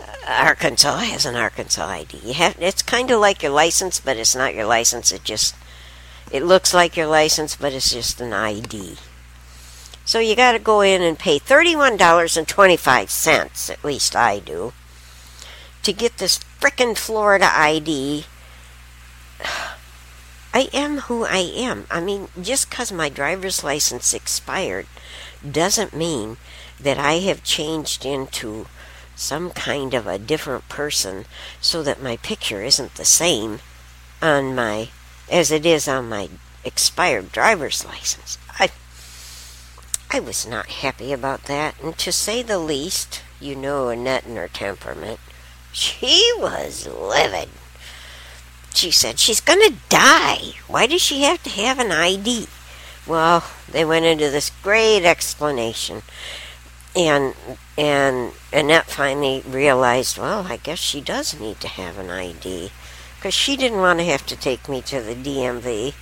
Uh, 0.00 0.04
Arkansas 0.26 0.98
has 0.98 1.26
an 1.26 1.34
Arkansas 1.34 1.86
ID. 1.86 2.18
You 2.24 2.34
have, 2.34 2.56
it's 2.60 2.82
kind 2.82 3.10
of 3.10 3.20
like 3.20 3.42
your 3.42 3.52
license, 3.52 4.00
but 4.00 4.16
it's 4.16 4.36
not 4.36 4.54
your 4.54 4.66
license. 4.66 5.12
It 5.12 5.24
just 5.24 5.54
it 6.30 6.42
looks 6.42 6.74
like 6.74 6.96
your 6.96 7.06
license, 7.06 7.56
but 7.56 7.72
it's 7.72 7.92
just 7.92 8.20
an 8.20 8.32
ID. 8.32 8.96
So 10.04 10.18
you 10.18 10.36
got 10.36 10.52
to 10.52 10.58
go 10.58 10.82
in 10.82 11.00
and 11.00 11.18
pay 11.18 11.38
$31.25, 11.38 13.70
at 13.70 13.84
least 13.84 14.14
I 14.14 14.38
do, 14.38 14.74
to 15.82 15.92
get 15.92 16.18
this 16.18 16.38
frickin' 16.60 16.96
Florida 16.96 17.48
ID. 17.50 18.26
I 20.54 20.68
am 20.72 20.98
who 20.98 21.24
I 21.24 21.38
am. 21.38 21.86
I 21.90 22.00
mean, 22.00 22.28
just 22.40 22.70
because 22.70 22.92
my 22.92 23.08
driver's 23.08 23.64
license 23.64 24.14
expired 24.14 24.86
doesn't 25.50 25.96
mean 25.96 26.36
that 26.78 26.98
I 26.98 27.14
have 27.14 27.42
changed 27.42 28.04
into 28.04 28.66
some 29.16 29.50
kind 29.50 29.94
of 29.94 30.06
a 30.06 30.18
different 30.18 30.68
person 30.68 31.24
so 31.60 31.82
that 31.82 32.02
my 32.02 32.16
picture 32.18 32.62
isn't 32.62 32.94
the 32.94 33.04
same 33.04 33.60
on 34.20 34.54
my 34.54 34.90
as 35.30 35.50
it 35.50 35.66
is 35.66 35.88
on 35.88 36.08
my 36.08 36.28
expired 36.64 37.32
driver's 37.32 37.84
license. 37.84 38.38
I 38.58 38.70
I 40.14 40.20
was 40.20 40.46
not 40.46 40.66
happy 40.66 41.12
about 41.12 41.46
that, 41.46 41.74
and 41.82 41.98
to 41.98 42.12
say 42.12 42.40
the 42.40 42.60
least, 42.60 43.20
you 43.40 43.56
know 43.56 43.88
Annette 43.88 44.24
and 44.24 44.36
her 44.36 44.46
temperament. 44.46 45.18
She 45.72 46.32
was 46.38 46.86
livid. 46.86 47.48
She 48.72 48.92
said, 48.92 49.18
She's 49.18 49.40
gonna 49.40 49.74
die. 49.88 50.52
Why 50.68 50.86
does 50.86 51.02
she 51.02 51.22
have 51.22 51.42
to 51.42 51.50
have 51.50 51.80
an 51.80 51.90
ID? 51.90 52.46
Well, 53.08 53.42
they 53.68 53.84
went 53.84 54.04
into 54.04 54.30
this 54.30 54.52
great 54.62 55.04
explanation. 55.04 56.02
And 56.94 57.34
and 57.76 58.34
Annette 58.52 58.86
finally 58.86 59.42
realized, 59.44 60.16
well, 60.16 60.46
I 60.48 60.58
guess 60.58 60.78
she 60.78 61.00
does 61.00 61.40
need 61.40 61.58
to 61.58 61.66
have 61.66 61.98
an 61.98 62.10
ID. 62.10 62.70
Because 63.16 63.34
she 63.34 63.56
didn't 63.56 63.78
want 63.78 63.98
to 63.98 64.04
have 64.04 64.24
to 64.26 64.36
take 64.36 64.68
me 64.68 64.80
to 64.82 65.00
the 65.00 65.16
DMV, 65.16 65.92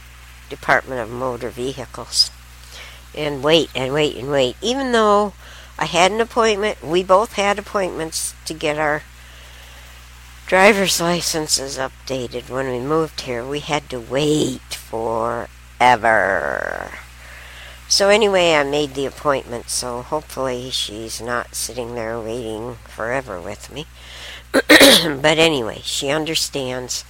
Department 0.51 1.01
of 1.01 1.09
Motor 1.09 1.49
Vehicles 1.49 2.31
and 3.15 3.43
wait 3.43 3.71
and 3.75 3.93
wait 3.93 4.17
and 4.17 4.31
wait. 4.31 4.57
Even 4.61 4.93
though 4.93 5.33
I 5.79 5.87
had 5.87 6.13
an 6.13 6.21
appointment, 6.21 6.83
we 6.83 7.03
both 7.03 7.33
had 7.35 7.59
appointments 7.59 8.35
to 8.45 8.55
get 8.55 8.79
our 8.79 9.03
driver's 10.47 11.01
licenses 11.01 11.79
updated 11.79 12.51
when 12.51 12.69
we 12.71 12.79
moved 12.79 13.23
here. 13.23 13.45
We 13.45 13.61
had 13.61 13.89
to 13.91 14.01
wait 14.01 14.75
forever. 14.75 15.49
So 17.89 18.09
anyway, 18.09 18.55
I 18.55 18.65
made 18.65 18.95
the 18.95 19.07
appointment, 19.07 19.69
so 19.69 20.03
hopefully 20.03 20.71
she's 20.71 21.21
not 21.21 21.55
sitting 21.55 21.95
there 21.95 22.19
waiting 22.19 22.77
forever 22.87 23.41
with 23.41 23.71
me. 23.71 23.87
but 24.53 25.39
anyway, 25.39 25.81
she 25.85 26.09
understands. 26.09 27.05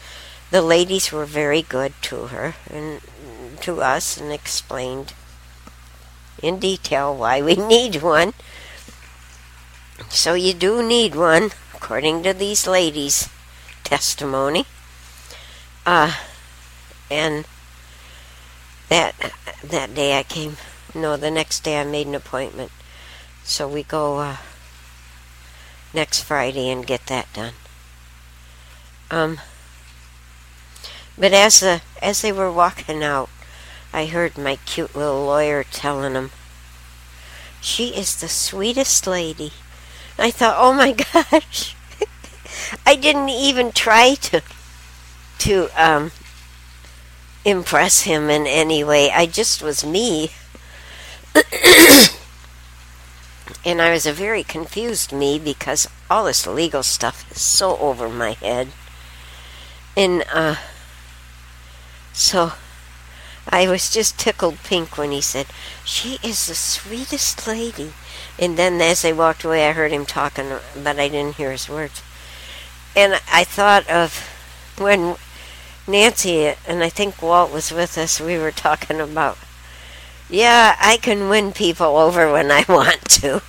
The 0.51 0.63
ladies 0.63 1.13
were 1.13 1.25
very 1.25 1.63
good 1.63 1.95
to 2.03 2.27
her, 2.27 2.55
and 2.69 3.01
to 3.63 3.81
us 3.81 4.17
and 4.19 4.33
explained 4.33 5.15
in 6.43 6.59
detail 6.59 7.17
why 7.17 7.41
we 7.41 7.55
need 7.75 8.03
one. 8.03 8.35
So 10.09 10.35
you 10.35 10.53
do 10.53 10.83
need 10.87 11.15
one, 11.15 11.51
according 11.75 12.23
to 12.25 12.35
these 12.35 12.67
ladies' 12.67 13.29
testimony. 13.85 14.67
Uh, 15.87 16.15
and 17.11 17.47
that 18.89 19.15
that 19.65 19.95
day 19.95 20.19
I 20.19 20.23
came. 20.23 20.57
No, 20.95 21.17
the 21.17 21.31
next 21.31 21.61
day 21.61 21.81
I 21.81 21.85
made 21.85 22.07
an 22.07 22.15
appointment. 22.15 22.71
So 23.45 23.67
we 23.67 23.83
go 23.83 24.19
uh, 24.19 24.37
next 25.95 26.23
Friday 26.23 26.69
and 26.69 26.87
get 26.87 27.07
that 27.07 27.33
done. 27.33 27.55
Um, 29.11 29.41
but 31.19 31.33
as 31.33 31.61
the 31.61 31.83
as 32.01 32.23
they 32.23 32.33
were 32.33 32.53
walking 32.53 33.03
out, 33.03 33.29
I 33.93 34.07
heard 34.07 34.39
my 34.39 34.57
cute 34.65 34.97
little 34.97 35.27
lawyer 35.27 35.65
telling 35.65 36.15
him. 36.15 36.31
"She 37.61 37.89
is 37.89 38.17
the 38.17 38.29
sweetest 38.29 39.07
lady." 39.07 39.53
I 40.19 40.31
thought, 40.31 40.57
"Oh 40.59 40.73
my 40.73 40.93
gosh." 41.13 41.77
I 42.87 42.97
didn't 42.97 43.29
even 43.29 43.73
try 43.73 44.15
to 44.15 44.43
to 45.39 45.69
um, 45.77 46.13
impress 47.45 48.03
him 48.03 48.31
in 48.31 48.47
any 48.47 48.85
way. 48.85 49.11
I 49.11 49.27
just 49.27 49.63
was 49.63 49.85
me. 49.85 50.31
and 53.65 53.83
I 53.83 53.91
was 53.91 54.07
a 54.07 54.13
very 54.13 54.45
confused 54.45 55.13
me 55.13 55.39
because 55.39 55.89
all 56.11 56.25
this 56.25 56.47
legal 56.47 56.83
stuff 56.83 57.31
is 57.33 57.41
so 57.41 57.77
over 57.79 58.09
my 58.09 58.33
head. 58.33 58.69
And 59.97 60.25
uh, 60.33 60.57
so 62.13 62.53
I 63.53 63.69
was 63.69 63.91
just 63.91 64.19
tickled 64.19 64.57
pink 64.65 64.97
when 64.97 65.13
he 65.13 65.21
said, 65.21 65.47
She 65.85 66.19
is 66.23 66.47
the 66.47 66.55
sweetest 66.55 67.47
lady. 67.47 67.93
And 68.39 68.57
then 68.57 68.81
as 68.81 69.03
they 69.03 69.13
walked 69.13 69.45
away, 69.45 69.69
I 69.69 69.73
heard 69.73 69.93
him 69.93 70.07
talking, 70.07 70.49
but 70.75 70.99
I 70.99 71.09
didn't 71.09 71.37
hear 71.37 71.53
his 71.53 71.69
words. 71.69 72.03
And 72.97 73.21
I 73.31 73.45
thought 73.45 73.87
of 73.91 74.27
when 74.79 75.17
Nancy 75.87 76.55
and 76.67 76.83
I 76.83 76.89
think 76.89 77.21
Walt 77.21 77.53
was 77.53 77.71
with 77.71 77.99
us, 77.99 78.19
we 78.19 78.39
were 78.39 78.53
talking 78.53 79.01
about, 79.01 79.37
yeah, 80.31 80.77
I 80.81 80.97
can 80.97 81.29
win 81.29 81.53
people 81.53 81.99
over 81.99 82.33
when 82.33 82.51
I 82.51 82.65
want 82.67 83.07
to. 83.21 83.43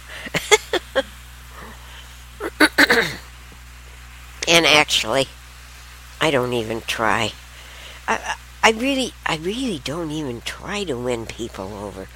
and 4.49 4.65
actually, 4.65 5.27
I 6.19 6.29
don't 6.29 6.51
even 6.51 6.81
try. 6.81 7.31
I, 8.05 8.35
I 8.63 8.71
really, 8.71 9.13
I 9.25 9.35
really 9.35 9.79
don't 9.83 10.11
even 10.11 10.39
try 10.41 10.85
to 10.85 10.97
win 10.97 11.25
people 11.25 11.73
over. 11.73 12.07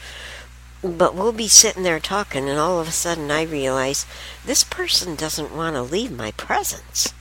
But 0.82 1.14
we'll 1.14 1.34
be 1.34 1.50
sitting 1.50 1.84
there 1.84 2.00
talking, 2.00 2.48
and 2.48 2.58
all 2.58 2.80
of 2.80 2.88
a 2.88 2.92
sudden 2.92 3.30
I 3.30 3.42
realize 3.42 4.06
this 4.46 4.64
person 4.64 5.16
doesn't 5.16 5.54
want 5.54 5.76
to 5.76 5.82
leave 5.82 6.12
my 6.12 6.32
presence. 6.32 7.14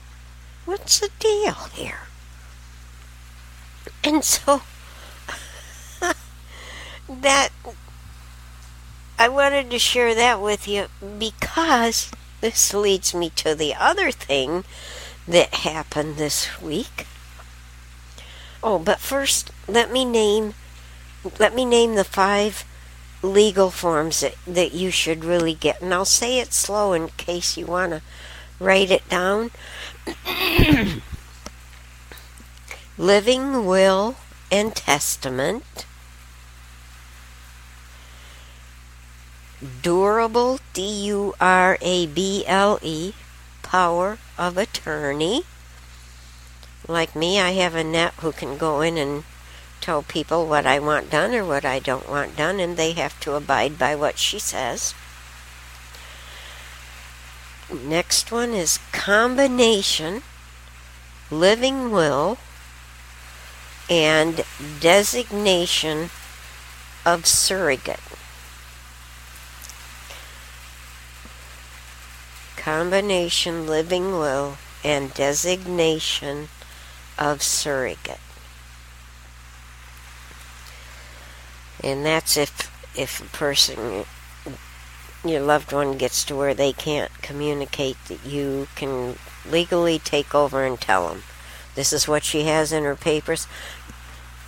What's 0.63 0.99
the 0.99 1.09
deal 1.19 1.55
here? 1.73 2.07
And 4.03 4.23
so 4.23 4.61
that 7.09 7.49
I 9.19 9.27
wanted 9.27 9.69
to 9.71 9.79
share 9.79 10.15
that 10.15 10.41
with 10.41 10.67
you 10.67 10.87
because 11.19 12.11
this 12.39 12.73
leads 12.73 13.13
me 13.13 13.31
to 13.31 13.55
the 13.55 13.73
other 13.73 14.11
thing 14.11 14.63
that 15.27 15.53
happened 15.55 16.15
this 16.15 16.61
week. 16.61 17.07
Oh, 18.63 18.79
but 18.79 18.99
first 18.99 19.51
let 19.67 19.91
me 19.91 20.05
name 20.05 20.53
let 21.39 21.53
me 21.53 21.65
name 21.65 21.95
the 21.95 22.03
five 22.03 22.63
legal 23.21 23.69
forms 23.71 24.21
that, 24.21 24.35
that 24.45 24.73
you 24.73 24.91
should 24.91 25.25
really 25.25 25.53
get. 25.53 25.81
And 25.81 25.93
I'll 25.93 26.05
say 26.05 26.39
it 26.39 26.53
slow 26.53 26.93
in 26.93 27.09
case 27.09 27.57
you 27.57 27.65
want 27.65 27.91
to 27.91 28.01
write 28.59 28.91
it 28.91 29.07
down. 29.09 29.51
Living 32.97 33.65
Will 33.65 34.15
and 34.51 34.75
Testament. 34.75 35.85
Durable, 39.81 40.59
D 40.73 41.05
U 41.07 41.33
R 41.41 41.77
A 41.81 42.05
B 42.05 42.43
L 42.45 42.79
E, 42.81 43.13
Power 43.63 44.19
of 44.37 44.57
Attorney. 44.57 45.43
Like 46.87 47.15
me, 47.15 47.39
I 47.39 47.51
have 47.51 47.75
Annette 47.75 48.13
who 48.21 48.31
can 48.31 48.57
go 48.57 48.79
in 48.81 48.97
and 48.97 49.25
tell 49.81 50.03
people 50.03 50.47
what 50.47 50.65
I 50.65 50.79
want 50.79 51.09
done 51.09 51.35
or 51.35 51.43
what 51.43 51.65
I 51.65 51.79
don't 51.79 52.09
want 52.09 52.37
done, 52.37 52.59
and 52.59 52.77
they 52.77 52.93
have 52.93 53.19
to 53.21 53.35
abide 53.35 53.77
by 53.77 53.95
what 53.95 54.17
she 54.17 54.39
says. 54.39 54.93
Next 57.71 58.31
one 58.31 58.51
is 58.51 58.79
combination, 58.93 60.23
living 61.29 61.91
will, 61.91 62.37
and 63.89 64.45
designation 64.79 66.09
of 67.05 67.25
surrogate. 67.25 67.99
Combination, 72.55 73.67
living 73.67 74.11
will, 74.11 74.57
and 74.83 75.13
designation 75.13 76.47
of 77.17 77.41
surrogate. 77.41 78.19
And 81.83 82.05
that's 82.05 82.37
if 82.37 82.71
if 82.97 83.21
a 83.21 83.37
person 83.37 84.05
your 85.23 85.41
loved 85.41 85.71
one 85.71 85.97
gets 85.97 86.23
to 86.25 86.35
where 86.35 86.53
they 86.53 86.71
can't 86.71 87.11
communicate 87.21 87.97
that 88.07 88.25
you 88.25 88.67
can 88.75 89.15
legally 89.49 89.99
take 89.99 90.33
over 90.33 90.63
and 90.63 90.79
tell 90.79 91.09
them 91.09 91.23
this 91.75 91.93
is 91.93 92.07
what 92.07 92.23
she 92.23 92.43
has 92.43 92.71
in 92.71 92.83
her 92.83 92.95
papers. 92.95 93.47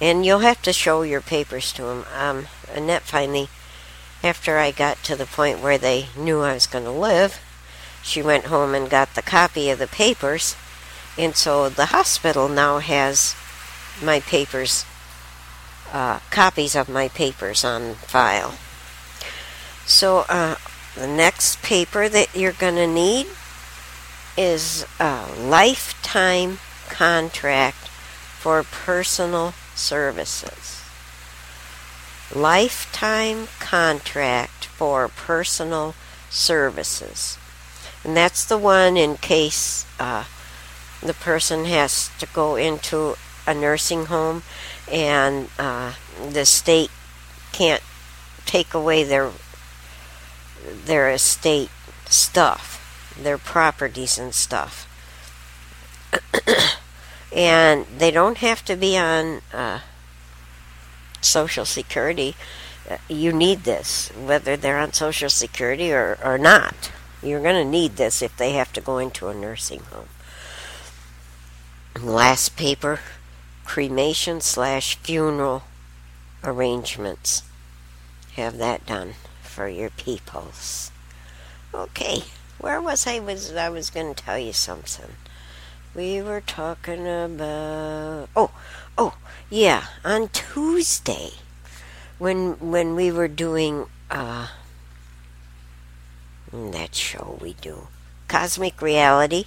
And 0.02 0.26
you'll 0.26 0.40
have 0.40 0.62
to 0.64 0.74
show 0.74 1.04
your 1.04 1.22
papers 1.22 1.72
to 1.74 1.84
them 1.84 2.06
um, 2.18 2.48
annette 2.74 3.04
finally 3.04 3.50
after 4.24 4.58
i 4.58 4.72
got 4.72 5.02
to 5.04 5.16
the 5.16 5.26
point 5.26 5.60
where 5.60 5.78
they 5.78 6.08
knew 6.18 6.42
i 6.42 6.54
was 6.54 6.68
going 6.68 6.84
to 6.84 6.92
live 6.92 7.40
she 8.02 8.22
went 8.22 8.46
home 8.46 8.74
and 8.74 8.90
got 8.90 9.14
the 9.16 9.22
copy 9.22 9.70
of 9.70 9.80
the 9.80 9.88
papers 9.88 10.56
and 11.20 11.36
so 11.36 11.70
the 11.70 11.88
hospital 11.88 12.50
now 12.50 12.80
has 12.80 13.36
my 14.02 14.20
papers 14.22 14.86
uh, 15.94 16.20
copies 16.32 16.76
of 16.76 16.90
my 16.90 17.08
papers 17.10 17.64
on 17.64 17.94
file 17.94 18.56
so 19.86 20.26
uh, 20.30 20.56
the 20.96 21.08
next 21.08 21.62
paper 21.62 22.10
that 22.10 22.36
you're 22.36 22.52
going 22.52 22.76
to 22.76 22.88
need 22.88 23.28
is 24.38 24.86
a 25.00 25.26
lifetime 25.38 26.60
contract 26.88 27.88
for 28.40 28.64
personal 28.64 29.54
services. 29.76 30.82
Lifetime 32.34 33.48
contract 33.60 34.66
for 34.66 35.08
personal 35.08 35.96
services. 36.30 37.38
And 38.04 38.16
that's 38.16 38.46
the 38.46 38.58
one 38.58 38.96
in 38.96 39.18
case 39.18 39.86
uh, 40.00 40.24
the 41.02 41.14
person 41.14 41.66
has 41.66 42.10
to 42.20 42.26
go 42.28 42.56
into 42.56 43.16
a 43.48 43.54
nursing 43.54 44.06
home 44.06 44.44
and 44.92 45.50
uh, 45.58 45.94
the 46.32 46.46
state 46.46 46.92
can't 47.52 47.84
take 48.46 48.74
away 48.74 49.04
their 49.04 49.32
their 50.86 51.10
estate 51.10 51.70
stuff, 52.06 53.16
their 53.20 53.38
properties 53.38 54.18
and 54.18 54.34
stuff. 54.34 54.88
and 57.36 57.86
they 57.98 58.12
don't 58.12 58.38
have 58.38 58.64
to 58.66 58.76
be 58.76 58.98
on 58.98 59.42
uh, 59.54 59.80
Social 61.22 61.66
Security. 61.66 62.36
Uh, 62.90 62.98
you 63.08 63.32
need 63.32 63.64
this, 63.64 64.10
whether 64.10 64.58
they're 64.58 64.80
on 64.80 64.94
Social 64.94 65.30
Security 65.30 65.94
or, 65.94 66.18
or 66.24 66.38
not. 66.38 66.92
You're 67.22 67.42
going 67.42 67.64
to 67.64 67.70
need 67.70 67.98
this 67.98 68.22
if 68.22 68.36
they 68.38 68.54
have 68.54 68.74
to 68.74 68.82
go 68.82 68.98
into 68.98 69.28
a 69.28 69.34
nursing 69.34 69.82
home. 69.92 70.08
Last 71.98 72.56
paper 72.56 73.00
cremation 73.66 74.42
slash 74.42 74.96
funeral 74.96 75.64
arrangements. 76.44 77.44
Have 78.36 78.58
that 78.58 78.86
done 78.86 79.16
for 79.42 79.68
your 79.68 79.90
peoples. 79.90 80.92
Okay, 81.74 82.24
where 82.60 82.82
was 82.82 83.06
I? 83.06 83.20
Was 83.20 83.54
I 83.54 83.70
was 83.70 83.90
going 83.90 84.14
to 84.14 84.24
tell 84.24 84.40
you 84.40 84.54
something? 84.54 85.16
We 85.96 86.22
were 86.22 86.42
talking 86.42 87.08
about 87.08 88.30
oh 88.36 88.52
oh 88.98 89.18
yeah 89.50 89.86
on 90.06 90.30
Tuesday 90.30 91.32
when 92.20 92.54
when 92.60 92.96
we 92.96 93.12
were 93.12 93.28
doing 93.28 93.88
uh 94.12 94.48
that 96.52 96.96
show 96.96 97.38
we 97.42 97.54
do 97.54 97.88
Cosmic 98.28 98.82
Reality 98.82 99.46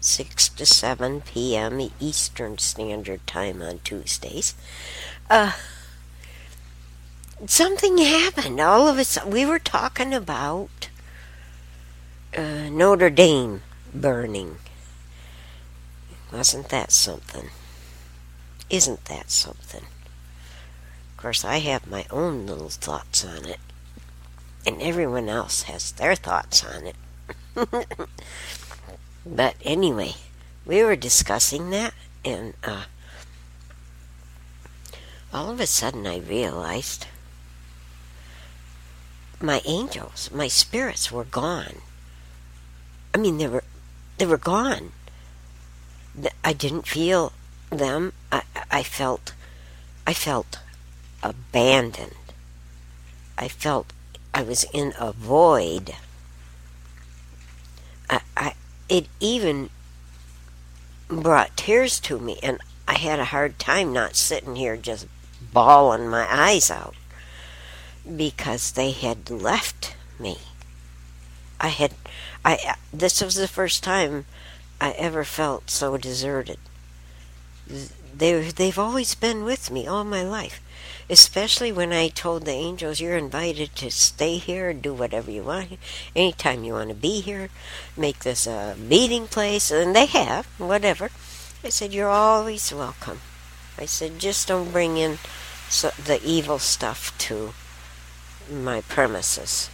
6 0.00 0.48
to 0.50 0.66
7 0.66 1.20
p.m. 1.22 1.90
Eastern 2.00 2.58
Standard 2.58 3.26
Time 3.26 3.62
on 3.62 3.80
Tuesdays. 3.84 4.54
Uh 5.28 5.52
something 7.46 7.98
happened. 7.98 8.60
All 8.60 8.88
of 8.88 8.98
us, 8.98 9.18
we 9.24 9.46
were 9.46 9.58
talking 9.58 10.12
about 10.12 10.88
uh, 12.36 12.68
Notre 12.70 13.10
Dame 13.10 13.62
burning. 13.94 14.58
Wasn't 16.32 16.68
that 16.68 16.92
something? 16.92 17.50
Isn't 18.68 19.04
that 19.06 19.30
something? 19.30 19.84
Of 21.10 21.16
course, 21.16 21.44
I 21.44 21.58
have 21.58 21.90
my 21.90 22.06
own 22.10 22.46
little 22.46 22.68
thoughts 22.68 23.24
on 23.24 23.44
it, 23.44 23.58
and 24.66 24.80
everyone 24.80 25.28
else 25.28 25.62
has 25.64 25.92
their 25.92 26.14
thoughts 26.14 26.64
on 26.64 26.86
it. 26.86 26.96
but 29.24 29.54
anyway, 29.64 30.14
we 30.64 30.82
were 30.82 30.96
discussing 30.96 31.70
that, 31.70 31.94
and 32.24 32.54
uh, 32.64 32.84
all 35.32 35.50
of 35.50 35.60
a 35.60 35.66
sudden 35.66 36.06
I 36.06 36.18
realized 36.18 37.06
my 39.40 39.62
angels, 39.64 40.30
my 40.32 40.48
spirits 40.48 41.10
were 41.10 41.24
gone. 41.24 41.76
I 43.14 43.18
mean, 43.18 43.38
they 43.38 43.48
were 43.48 43.64
they 44.18 44.26
were 44.26 44.36
gone. 44.36 44.92
I 46.44 46.52
didn't 46.52 46.86
feel 46.86 47.32
them. 47.70 48.12
I, 48.30 48.42
I 48.70 48.82
felt 48.82 49.32
I 50.06 50.12
felt 50.12 50.58
abandoned. 51.22 52.14
I 53.38 53.48
felt 53.48 53.92
I 54.34 54.42
was 54.42 54.64
in 54.72 54.92
a 54.98 55.12
void. 55.12 55.94
I, 58.08 58.20
I 58.36 58.54
it 58.90 59.06
even 59.20 59.70
brought 61.08 61.56
tears 61.56 61.98
to 62.00 62.18
me 62.18 62.38
and 62.42 62.58
I 62.86 62.98
had 62.98 63.20
a 63.20 63.26
hard 63.26 63.58
time 63.58 63.92
not 63.92 64.16
sitting 64.16 64.56
here 64.56 64.76
just 64.76 65.06
bawling 65.52 66.08
my 66.08 66.26
eyes 66.28 66.70
out 66.70 66.94
because 68.16 68.72
they 68.72 68.90
had 68.90 69.30
left 69.30 69.94
me. 70.18 70.38
I 71.60 71.68
had 71.68 71.94
I 72.44 72.58
uh, 72.66 72.74
this 72.92 73.22
was 73.22 73.36
the 73.36 73.48
first 73.48 73.84
time 73.84 74.26
I 74.80 74.90
ever 74.92 75.24
felt 75.24 75.70
so 75.70 75.96
deserted. 75.96 76.58
They 77.68 78.50
they've 78.50 78.78
always 78.78 79.14
been 79.14 79.44
with 79.44 79.70
me 79.70 79.86
all 79.86 80.04
my 80.04 80.22
life, 80.22 80.60
especially 81.10 81.72
when 81.72 81.92
I 81.92 82.08
told 82.08 82.44
the 82.44 82.52
angels 82.52 83.00
you're 83.00 83.16
invited 83.16 83.74
to 83.76 83.90
stay 83.90 84.36
here 84.36 84.70
and 84.70 84.80
do 84.80 84.94
whatever 84.94 85.28
you 85.28 85.42
want. 85.42 85.76
Anytime 86.14 86.62
you 86.62 86.74
want 86.74 86.90
to 86.90 86.94
be 86.94 87.20
here, 87.20 87.50
make 87.96 88.20
this 88.20 88.46
a 88.46 88.76
meeting 88.76 89.26
place, 89.26 89.72
and 89.72 89.94
they 89.94 90.06
have 90.06 90.46
whatever. 90.56 91.10
I 91.64 91.68
said 91.68 91.92
you're 91.92 92.08
always 92.08 92.72
welcome. 92.72 93.20
I 93.76 93.86
said 93.86 94.20
just 94.20 94.46
don't 94.46 94.72
bring 94.72 94.96
in 94.98 95.18
so, 95.68 95.90
the 95.90 96.20
evil 96.24 96.60
stuff 96.60 97.16
to 97.18 97.54
my 98.50 98.80
premises, 98.82 99.68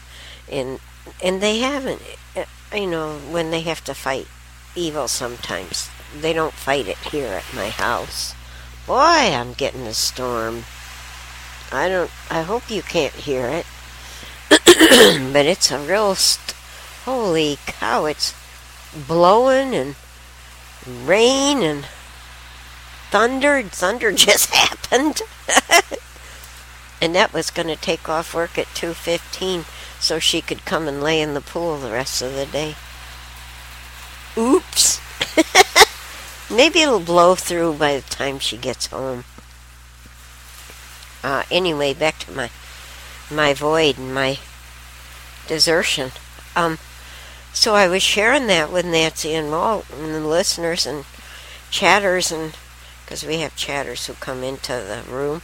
and 0.50 0.80
and 1.22 1.42
they 1.42 1.58
haven't. 1.58 2.02
Uh, 2.34 2.44
you 2.74 2.86
know, 2.86 3.18
when 3.30 3.50
they 3.50 3.60
have 3.60 3.84
to 3.84 3.94
fight 3.94 4.26
evil, 4.74 5.06
sometimes 5.06 5.90
they 6.18 6.32
don't 6.32 6.54
fight 6.54 6.88
it 6.88 6.98
here 6.98 7.28
at 7.28 7.54
my 7.54 7.68
house. 7.68 8.34
Boy, 8.86 8.94
I'm 9.34 9.52
getting 9.52 9.86
a 9.86 9.94
storm. 9.94 10.64
I 11.72 11.88
don't. 11.88 12.10
I 12.30 12.42
hope 12.42 12.70
you 12.70 12.82
can't 12.82 13.14
hear 13.14 13.46
it, 13.46 13.66
but 15.32 15.46
it's 15.46 15.70
a 15.70 15.78
real. 15.78 16.14
St- 16.14 16.56
holy 17.04 17.58
cow! 17.66 18.06
It's 18.06 18.34
blowing 19.06 19.74
and 19.74 19.96
rain 20.86 21.62
and 21.62 21.86
thunder. 23.10 23.62
Thunder 23.62 24.12
just 24.26 24.54
happened. 24.54 25.22
and 27.00 27.14
that 27.14 27.32
was 27.32 27.50
going 27.50 27.68
to 27.68 27.76
take 27.76 28.08
off 28.08 28.34
work 28.34 28.58
at 28.58 28.66
2.15 28.68 29.64
so 30.00 30.18
she 30.18 30.40
could 30.40 30.64
come 30.64 30.88
and 30.88 31.02
lay 31.02 31.20
in 31.20 31.34
the 31.34 31.40
pool 31.40 31.78
the 31.78 31.90
rest 31.90 32.22
of 32.22 32.34
the 32.34 32.46
day 32.46 32.74
oops 34.36 35.00
maybe 36.50 36.80
it'll 36.80 37.00
blow 37.00 37.34
through 37.34 37.74
by 37.74 37.96
the 37.96 38.08
time 38.08 38.38
she 38.38 38.56
gets 38.56 38.86
home 38.86 39.24
uh, 41.26 41.42
anyway 41.50 41.92
back 41.92 42.18
to 42.18 42.32
my 42.32 42.50
my 43.30 43.52
void 43.52 43.98
and 43.98 44.14
my 44.14 44.38
desertion 45.48 46.10
um, 46.54 46.78
so 47.52 47.74
i 47.74 47.88
was 47.88 48.02
sharing 48.02 48.46
that 48.46 48.72
with 48.72 48.84
nancy 48.84 49.34
and 49.34 49.50
walt 49.50 49.84
and 49.92 50.14
the 50.14 50.20
listeners 50.20 50.86
and 50.86 51.04
chatters 51.70 52.30
and 52.30 52.56
because 53.04 53.24
we 53.24 53.38
have 53.38 53.54
chatters 53.56 54.06
who 54.06 54.12
come 54.14 54.42
into 54.42 54.72
the 54.72 55.02
room 55.08 55.42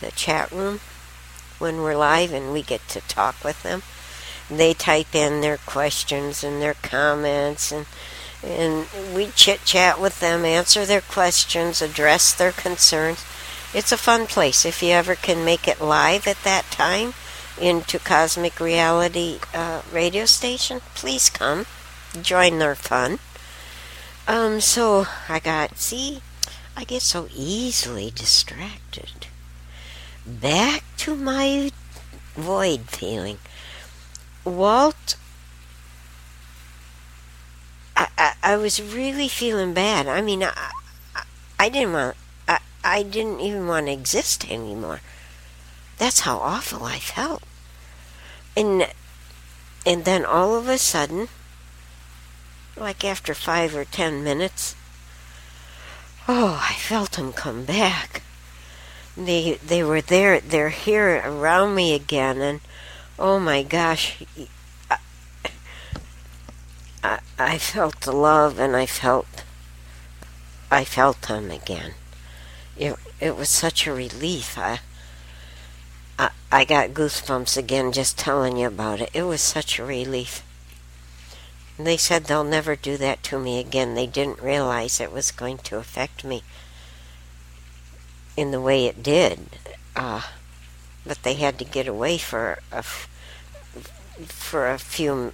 the 0.00 0.10
chat 0.12 0.50
room 0.50 0.80
when 1.58 1.78
we're 1.78 1.96
live 1.96 2.32
and 2.32 2.52
we 2.52 2.62
get 2.62 2.86
to 2.88 3.00
talk 3.02 3.42
with 3.44 3.62
them. 3.62 3.82
They 4.50 4.74
type 4.74 5.14
in 5.14 5.40
their 5.40 5.56
questions 5.56 6.44
and 6.44 6.60
their 6.60 6.74
comments 6.74 7.72
and 7.72 7.86
and 8.42 8.86
we 9.14 9.28
chit 9.28 9.64
chat 9.64 9.98
with 9.98 10.20
them, 10.20 10.44
answer 10.44 10.84
their 10.84 11.00
questions, 11.00 11.80
address 11.80 12.34
their 12.34 12.52
concerns. 12.52 13.24
It's 13.74 13.90
a 13.90 13.96
fun 13.96 14.28
place 14.28 14.64
if 14.64 14.84
you 14.84 14.90
ever 14.90 15.16
can 15.16 15.44
make 15.44 15.66
it 15.66 15.80
live 15.80 16.28
at 16.28 16.44
that 16.44 16.64
time 16.70 17.12
into 17.60 17.98
Cosmic 17.98 18.60
Reality 18.60 19.40
uh, 19.52 19.82
radio 19.92 20.26
station. 20.26 20.80
Please 20.94 21.28
come, 21.28 21.66
join 22.22 22.60
their 22.60 22.76
fun. 22.76 23.18
Um, 24.28 24.60
so 24.60 25.06
I 25.28 25.40
got 25.40 25.76
see, 25.78 26.22
I 26.76 26.84
get 26.84 27.02
so 27.02 27.26
easily 27.34 28.12
distracted 28.14 29.26
back 30.24 30.84
to 30.98 31.16
my 31.16 31.72
void 32.36 32.82
feeling. 32.82 33.38
Walt, 34.44 35.16
I, 37.96 38.34
I, 38.40 38.56
was 38.56 38.80
really 38.80 39.28
feeling 39.28 39.74
bad. 39.74 40.06
I 40.06 40.20
mean, 40.20 40.42
I, 40.42 40.52
I, 41.14 41.22
I 41.58 41.68
didn't 41.68 41.92
want, 41.92 42.16
I, 42.84 43.02
didn't 43.02 43.40
even 43.40 43.66
want 43.66 43.86
to 43.86 43.92
exist 43.92 44.50
anymore. 44.50 45.00
That's 45.98 46.20
how 46.20 46.38
awful 46.38 46.84
I 46.84 46.98
felt. 46.98 47.42
And, 48.56 48.88
and 49.86 50.04
then 50.04 50.24
all 50.24 50.56
of 50.56 50.68
a 50.68 50.78
sudden, 50.78 51.28
like 52.76 53.04
after 53.04 53.34
five 53.34 53.74
or 53.74 53.84
ten 53.84 54.22
minutes, 54.22 54.74
oh, 56.28 56.62
I 56.68 56.74
felt 56.74 57.16
him 57.16 57.32
come 57.32 57.64
back 57.64 58.22
they 59.16 59.54
they 59.54 59.82
were 59.82 60.00
there 60.00 60.40
they're 60.40 60.70
here 60.70 61.22
around 61.24 61.74
me 61.74 61.94
again 61.94 62.40
and 62.40 62.60
oh 63.18 63.38
my 63.38 63.62
gosh 63.62 64.22
I, 64.90 64.98
I, 67.02 67.18
I 67.38 67.58
felt 67.58 68.00
the 68.00 68.12
love 68.12 68.58
and 68.58 68.74
I 68.74 68.86
felt 68.86 69.44
I 70.70 70.84
felt 70.84 71.22
them 71.22 71.50
again 71.50 71.94
it 72.76 72.96
it 73.20 73.36
was 73.36 73.48
such 73.48 73.86
a 73.86 73.92
relief 73.92 74.58
I 74.58 74.80
I, 76.18 76.30
I 76.52 76.64
got 76.64 76.90
goosebumps 76.90 77.56
again 77.56 77.92
just 77.92 78.18
telling 78.18 78.56
you 78.56 78.68
about 78.68 79.00
it. 79.00 79.10
It 79.12 79.24
was 79.24 79.40
such 79.40 79.78
a 79.78 79.84
relief. 79.84 80.42
they 81.76 81.96
said 81.96 82.24
they'll 82.24 82.44
never 82.44 82.76
do 82.76 82.96
that 82.98 83.22
to 83.24 83.38
me 83.38 83.58
again. 83.58 83.94
They 83.94 84.06
didn't 84.06 84.40
realize 84.40 85.00
it 85.00 85.12
was 85.12 85.32
going 85.32 85.58
to 85.58 85.78
affect 85.78 86.24
me 86.24 86.42
in 88.36 88.52
the 88.52 88.60
way 88.60 88.86
it 88.86 89.02
did. 89.02 89.40
Uh, 89.96 90.22
but 91.04 91.22
they 91.22 91.34
had 91.34 91.58
to 91.58 91.64
get 91.64 91.88
away 91.88 92.18
for 92.18 92.60
a, 92.70 92.82
for 92.82 94.70
a 94.70 94.78
few, 94.78 95.32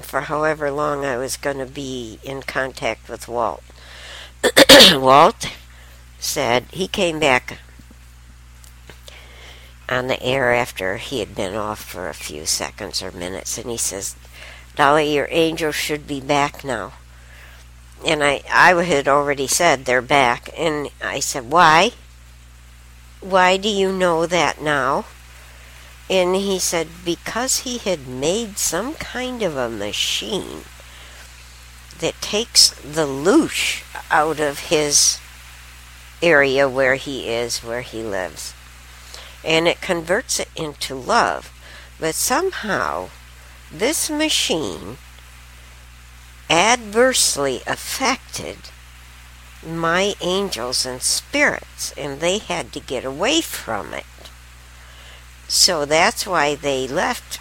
for 0.00 0.22
however 0.22 0.70
long 0.70 1.04
I 1.04 1.18
was 1.18 1.36
going 1.36 1.58
to 1.58 1.66
be 1.66 2.18
in 2.22 2.42
contact 2.42 3.08
with 3.08 3.28
Walt. 3.28 3.62
Walt 4.92 5.46
said 6.20 6.66
he 6.70 6.86
came 6.86 7.18
back 7.18 7.58
on 9.88 10.06
the 10.06 10.22
air 10.22 10.54
after 10.54 10.98
he 10.98 11.18
had 11.18 11.34
been 11.34 11.56
off 11.56 11.82
for 11.82 12.08
a 12.08 12.14
few 12.14 12.46
seconds 12.46 13.02
or 13.02 13.10
minutes, 13.10 13.58
and 13.58 13.68
he 13.68 13.76
says, 13.76 14.14
Dolly, 14.76 15.12
your 15.12 15.26
angels 15.30 15.74
should 15.74 16.06
be 16.06 16.20
back 16.20 16.62
now. 16.62 16.92
And 18.06 18.22
I, 18.22 18.42
I 18.50 18.72
had 18.84 19.08
already 19.08 19.48
said 19.48 19.84
they're 19.84 20.00
back, 20.00 20.48
and 20.56 20.88
I 21.02 21.18
said, 21.18 21.50
why? 21.50 21.92
Why 23.20 23.56
do 23.56 23.68
you 23.68 23.92
know 23.92 24.26
that 24.26 24.62
now? 24.62 25.06
And 26.08 26.34
he 26.34 26.58
said, 26.58 26.88
Because 27.04 27.58
he 27.58 27.78
had 27.78 28.08
made 28.08 28.58
some 28.58 28.94
kind 28.94 29.42
of 29.42 29.56
a 29.56 29.68
machine 29.68 30.62
that 32.00 32.20
takes 32.20 32.70
the 32.70 33.06
loosh 33.06 33.82
out 34.10 34.40
of 34.40 34.70
his 34.70 35.18
area 36.22 36.68
where 36.68 36.96
he 36.96 37.28
is, 37.28 37.58
where 37.58 37.82
he 37.82 38.02
lives. 38.02 38.54
And 39.44 39.66
it 39.66 39.80
converts 39.80 40.38
it 40.38 40.48
into 40.54 40.94
love. 40.94 41.52
But 41.98 42.14
somehow, 42.14 43.10
this 43.72 44.10
machine 44.10 44.98
adversely 46.48 47.62
affected 47.66 48.56
my 49.64 50.14
angels 50.20 50.86
and 50.86 51.02
spirits, 51.02 51.92
and 51.96 52.20
they 52.20 52.38
had 52.38 52.72
to 52.72 52.80
get 52.80 53.04
away 53.04 53.40
from 53.40 53.92
it. 53.92 54.06
So 55.48 55.84
that's 55.84 56.26
why 56.26 56.54
they 56.54 56.88
left 56.88 57.38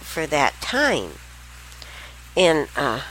for 0.00 0.26
that 0.26 0.54
time. 0.60 1.12
And 2.36 2.68
uh, 2.76 3.02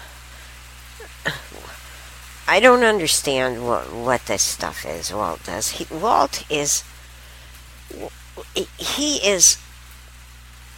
I 2.48 2.62
don't 2.62 2.84
understand 2.84 3.68
what 3.68 3.92
what 3.92 4.26
this 4.26 4.42
stuff 4.42 4.86
is. 4.86 5.12
Walt 5.12 5.44
does. 5.44 5.72
He, 5.72 5.94
Walt 5.94 6.50
is 6.50 6.84
he 8.78 9.18
is 9.18 9.58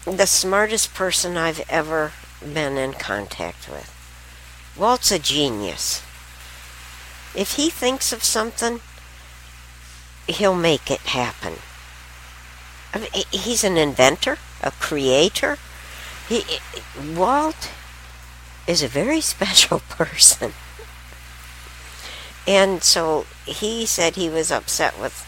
the 0.05 0.25
smartest 0.25 0.93
person 0.93 1.37
I've 1.37 1.63
ever 1.69 2.11
been 2.41 2.77
in 2.77 2.93
contact 2.93 3.69
with. 3.69 3.93
Walt's 4.75 5.11
a 5.11 5.19
genius. 5.19 6.01
If 7.35 7.55
he 7.57 7.69
thinks 7.69 8.11
of 8.11 8.23
something, 8.23 8.79
he'll 10.27 10.55
make 10.55 10.89
it 10.89 11.01
happen. 11.01 11.55
I 12.93 12.99
mean, 12.99 13.09
he's 13.29 13.63
an 13.63 13.77
inventor, 13.77 14.39
a 14.63 14.71
creator. 14.71 15.57
He, 16.27 16.43
Walt 17.15 17.71
is 18.65 18.81
a 18.81 18.87
very 18.87 19.21
special 19.33 19.81
person. 19.81 20.53
And 22.49 22.81
so 22.81 23.27
he 23.45 23.85
said 23.85 24.15
he 24.15 24.27
was 24.27 24.51
upset 24.51 24.99
with 24.99 25.23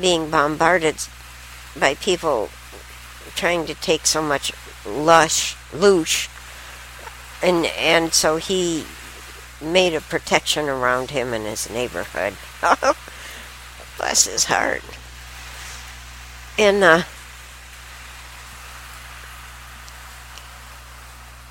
being 0.00 0.30
bombarded 0.30 0.94
by 1.76 1.94
people 1.96 2.50
trying 3.34 3.66
to 3.66 3.74
take 3.74 4.06
so 4.06 4.22
much 4.22 4.52
lush, 4.86 5.56
loosh, 5.72 6.28
and 7.42 7.66
and 7.66 8.14
so 8.14 8.36
he 8.36 8.84
made 9.60 9.92
a 9.92 10.00
protection 10.00 10.68
around 10.68 11.10
him 11.10 11.34
and 11.34 11.46
his 11.46 11.68
neighborhood. 11.68 12.34
Bless 13.98 14.28
his 14.28 14.44
heart. 14.44 14.84
And 16.56 16.84
uh, 16.84 17.02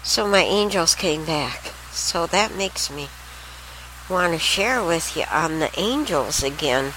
so 0.03 0.25
my 0.25 0.43
angels 0.43 0.95
came 0.95 1.25
back. 1.25 1.73
So 1.91 2.27
that 2.27 2.55
makes 2.55 2.89
me 2.89 3.09
want 4.09 4.33
to 4.33 4.39
share 4.39 4.83
with 4.83 5.15
you 5.15 5.23
on 5.31 5.59
the 5.59 5.71
angels 5.79 6.43
again. 6.43 6.93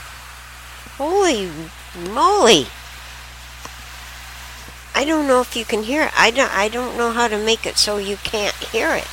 Holy 0.96 1.50
moly! 2.10 2.66
I 4.94 5.04
don't 5.04 5.26
know 5.26 5.40
if 5.40 5.56
you 5.56 5.64
can 5.64 5.82
hear 5.82 6.04
it. 6.04 6.12
I 6.16 6.30
don't, 6.30 6.54
I 6.54 6.68
don't 6.68 6.96
know 6.96 7.12
how 7.12 7.28
to 7.28 7.42
make 7.42 7.66
it 7.66 7.76
so 7.76 7.96
you 7.96 8.16
can't 8.16 8.54
hear 8.54 8.94
it. 8.94 9.08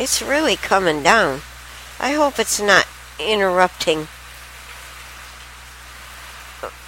It's 0.00 0.22
really 0.22 0.56
coming 0.56 1.02
down. 1.02 1.42
I 1.98 2.12
hope 2.12 2.38
it's 2.38 2.60
not 2.60 2.86
interrupting 3.18 4.08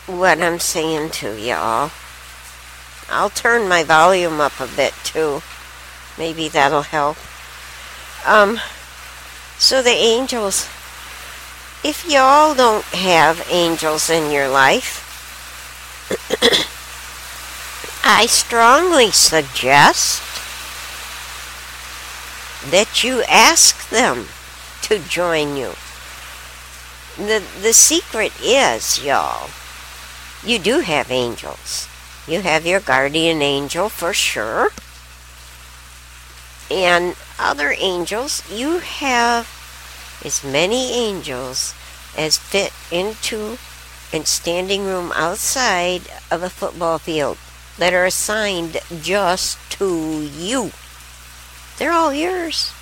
what 0.06 0.40
I'm 0.40 0.58
saying 0.58 1.10
to 1.10 1.38
y'all. 1.38 1.90
I'll 3.10 3.30
turn 3.30 3.68
my 3.68 3.84
volume 3.84 4.40
up 4.40 4.58
a 4.60 4.66
bit 4.66 4.94
too. 5.04 5.42
Maybe 6.18 6.48
that'll 6.48 6.82
help. 6.82 7.16
Um, 8.26 8.60
so 9.58 9.82
the 9.82 9.90
angels, 9.90 10.68
if 11.84 12.04
y'all 12.08 12.54
don't 12.54 12.84
have 12.86 13.46
angels 13.50 14.10
in 14.10 14.30
your 14.30 14.48
life, 14.48 15.08
I 18.04 18.26
strongly 18.26 19.10
suggest 19.10 20.22
that 22.70 23.02
you 23.02 23.22
ask 23.24 23.88
them 23.88 24.26
to 24.82 24.98
join 24.98 25.56
you. 25.56 25.72
The, 27.16 27.42
the 27.60 27.72
secret 27.72 28.32
is, 28.42 29.04
y'all, 29.04 29.50
you 30.44 30.58
do 30.58 30.80
have 30.80 31.10
angels. 31.10 31.88
You 32.26 32.40
have 32.42 32.66
your 32.66 32.80
guardian 32.80 33.42
angel 33.42 33.88
for 33.88 34.12
sure. 34.12 34.70
And 36.72 37.16
other 37.38 37.74
angels, 37.78 38.42
you 38.50 38.78
have 38.78 39.46
as 40.24 40.42
many 40.42 40.94
angels 40.94 41.74
as 42.16 42.38
fit 42.38 42.72
into 42.90 43.58
a 44.10 44.24
standing 44.24 44.86
room 44.86 45.12
outside 45.14 46.00
of 46.30 46.42
a 46.42 46.48
football 46.48 46.98
field 46.98 47.36
that 47.76 47.92
are 47.92 48.06
assigned 48.06 48.78
just 49.02 49.58
to 49.72 50.22
you. 50.22 50.70
They're 51.76 51.92
all 51.92 52.14
yours. 52.14 52.72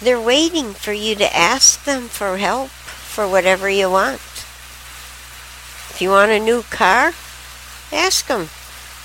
They're 0.00 0.20
waiting 0.20 0.72
for 0.72 0.92
you 0.92 1.14
to 1.14 1.36
ask 1.36 1.84
them 1.84 2.08
for 2.08 2.38
help 2.38 2.70
for 2.70 3.28
whatever 3.28 3.70
you 3.70 3.88
want. 3.88 4.20
If 5.90 5.98
you 6.00 6.10
want 6.10 6.32
a 6.32 6.40
new 6.40 6.62
car, 6.62 7.12
ask 7.92 8.26
them, 8.26 8.48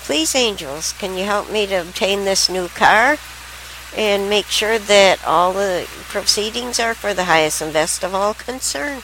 please, 0.06 0.34
angels, 0.34 0.92
can 0.92 1.16
you 1.16 1.24
help 1.24 1.50
me 1.50 1.66
to 1.66 1.82
obtain 1.82 2.24
this 2.24 2.48
new 2.48 2.68
car? 2.68 3.16
And 3.96 4.30
make 4.30 4.46
sure 4.46 4.78
that 4.78 5.26
all 5.26 5.52
the 5.52 5.86
proceedings 6.08 6.80
are 6.80 6.94
for 6.94 7.12
the 7.12 7.24
highest 7.24 7.60
and 7.60 7.72
best 7.72 8.02
of 8.04 8.14
all 8.14 8.34
concerned. 8.34 9.02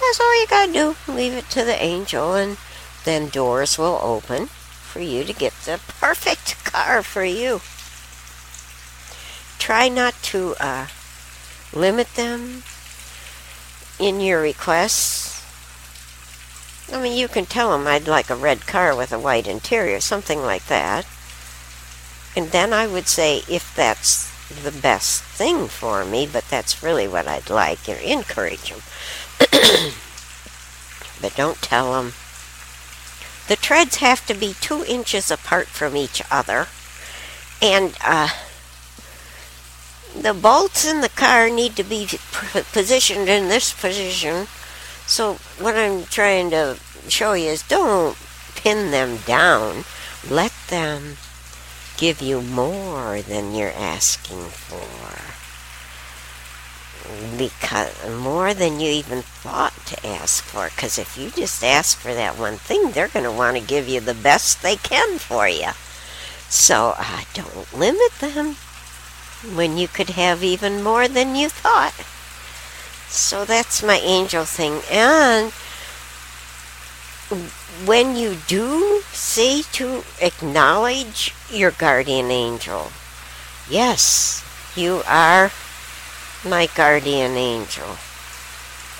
That's 0.00 0.20
all 0.20 0.40
you 0.40 0.46
gotta 0.46 0.72
do. 0.72 0.96
Leave 1.12 1.34
it 1.34 1.48
to 1.50 1.64
the 1.64 1.82
angel, 1.82 2.34
and 2.34 2.56
then 3.04 3.28
doors 3.28 3.78
will 3.78 3.98
open 4.02 4.46
for 4.46 5.00
you 5.00 5.24
to 5.24 5.32
get 5.32 5.52
the 5.64 5.80
perfect 6.00 6.64
car 6.72 7.02
for 7.02 7.24
you 7.24 7.60
try 9.66 9.88
not 9.88 10.14
to 10.22 10.54
uh, 10.60 10.86
limit 11.72 12.06
them 12.14 12.62
in 13.98 14.20
your 14.20 14.40
requests. 14.40 15.35
I 16.92 17.02
mean, 17.02 17.16
you 17.16 17.28
can 17.28 17.46
tell 17.46 17.70
them 17.70 17.86
I'd 17.86 18.06
like 18.06 18.30
a 18.30 18.36
red 18.36 18.66
car 18.66 18.94
with 18.94 19.12
a 19.12 19.18
white 19.18 19.48
interior, 19.48 20.00
something 20.00 20.40
like 20.40 20.66
that. 20.66 21.06
And 22.36 22.50
then 22.50 22.72
I 22.72 22.86
would 22.86 23.08
say, 23.08 23.42
if 23.48 23.74
that's 23.74 24.30
the 24.62 24.70
best 24.70 25.22
thing 25.22 25.66
for 25.66 26.04
me, 26.04 26.28
but 26.30 26.48
that's 26.48 26.82
really 26.82 27.08
what 27.08 27.26
I'd 27.26 27.50
like, 27.50 27.88
you 27.88 27.94
encourage 27.94 28.70
them. 28.70 28.82
but 31.20 31.34
don't 31.34 31.60
tell 31.60 31.92
them. 31.92 32.12
The 33.48 33.56
treads 33.56 33.96
have 33.96 34.26
to 34.26 34.34
be 34.34 34.54
two 34.60 34.84
inches 34.84 35.30
apart 35.30 35.66
from 35.66 35.96
each 35.96 36.22
other. 36.30 36.68
And, 37.60 37.96
uh, 38.04 38.28
the 40.14 40.34
bolts 40.34 40.86
in 40.86 41.00
the 41.00 41.08
car 41.08 41.50
need 41.50 41.76
to 41.76 41.84
be 41.84 42.08
positioned 42.72 43.28
in 43.28 43.48
this 43.48 43.72
position. 43.72 44.46
So 45.06 45.34
what 45.58 45.76
I'm 45.76 46.04
trying 46.04 46.50
to 46.50 46.78
show 47.08 47.34
you 47.34 47.50
is 47.50 47.62
don't 47.62 48.16
pin 48.56 48.90
them 48.90 49.18
down. 49.18 49.84
Let 50.28 50.52
them 50.68 51.16
give 51.96 52.20
you 52.20 52.42
more 52.42 53.22
than 53.22 53.54
you're 53.54 53.70
asking 53.70 54.42
for. 54.42 54.82
Because 57.38 57.94
more 58.20 58.52
than 58.52 58.80
you 58.80 58.90
even 58.90 59.22
thought 59.22 59.74
to 59.86 60.06
ask 60.06 60.42
for. 60.42 60.68
Because 60.70 60.98
if 60.98 61.16
you 61.16 61.30
just 61.30 61.62
ask 61.62 61.96
for 61.96 62.12
that 62.12 62.36
one 62.36 62.56
thing, 62.56 62.90
they're 62.90 63.06
going 63.08 63.24
to 63.24 63.30
want 63.30 63.56
to 63.56 63.62
give 63.62 63.88
you 63.88 64.00
the 64.00 64.14
best 64.14 64.60
they 64.62 64.76
can 64.76 65.18
for 65.18 65.48
you. 65.48 65.70
So 66.48 66.94
uh, 66.98 67.22
don't 67.32 67.72
limit 67.72 68.12
them 68.20 68.56
when 69.54 69.78
you 69.78 69.86
could 69.86 70.10
have 70.10 70.42
even 70.42 70.82
more 70.82 71.06
than 71.06 71.36
you 71.36 71.48
thought. 71.48 71.94
So 73.08 73.44
that's 73.44 73.82
my 73.82 73.96
angel 73.96 74.44
thing. 74.44 74.82
And 74.90 75.52
when 77.86 78.16
you 78.16 78.36
do 78.46 79.02
say 79.12 79.62
to 79.72 80.04
acknowledge 80.20 81.34
your 81.50 81.70
guardian 81.70 82.30
angel, 82.30 82.92
yes, 83.68 84.44
you 84.76 85.02
are 85.06 85.50
my 86.44 86.68
guardian 86.74 87.32
angel. 87.32 87.96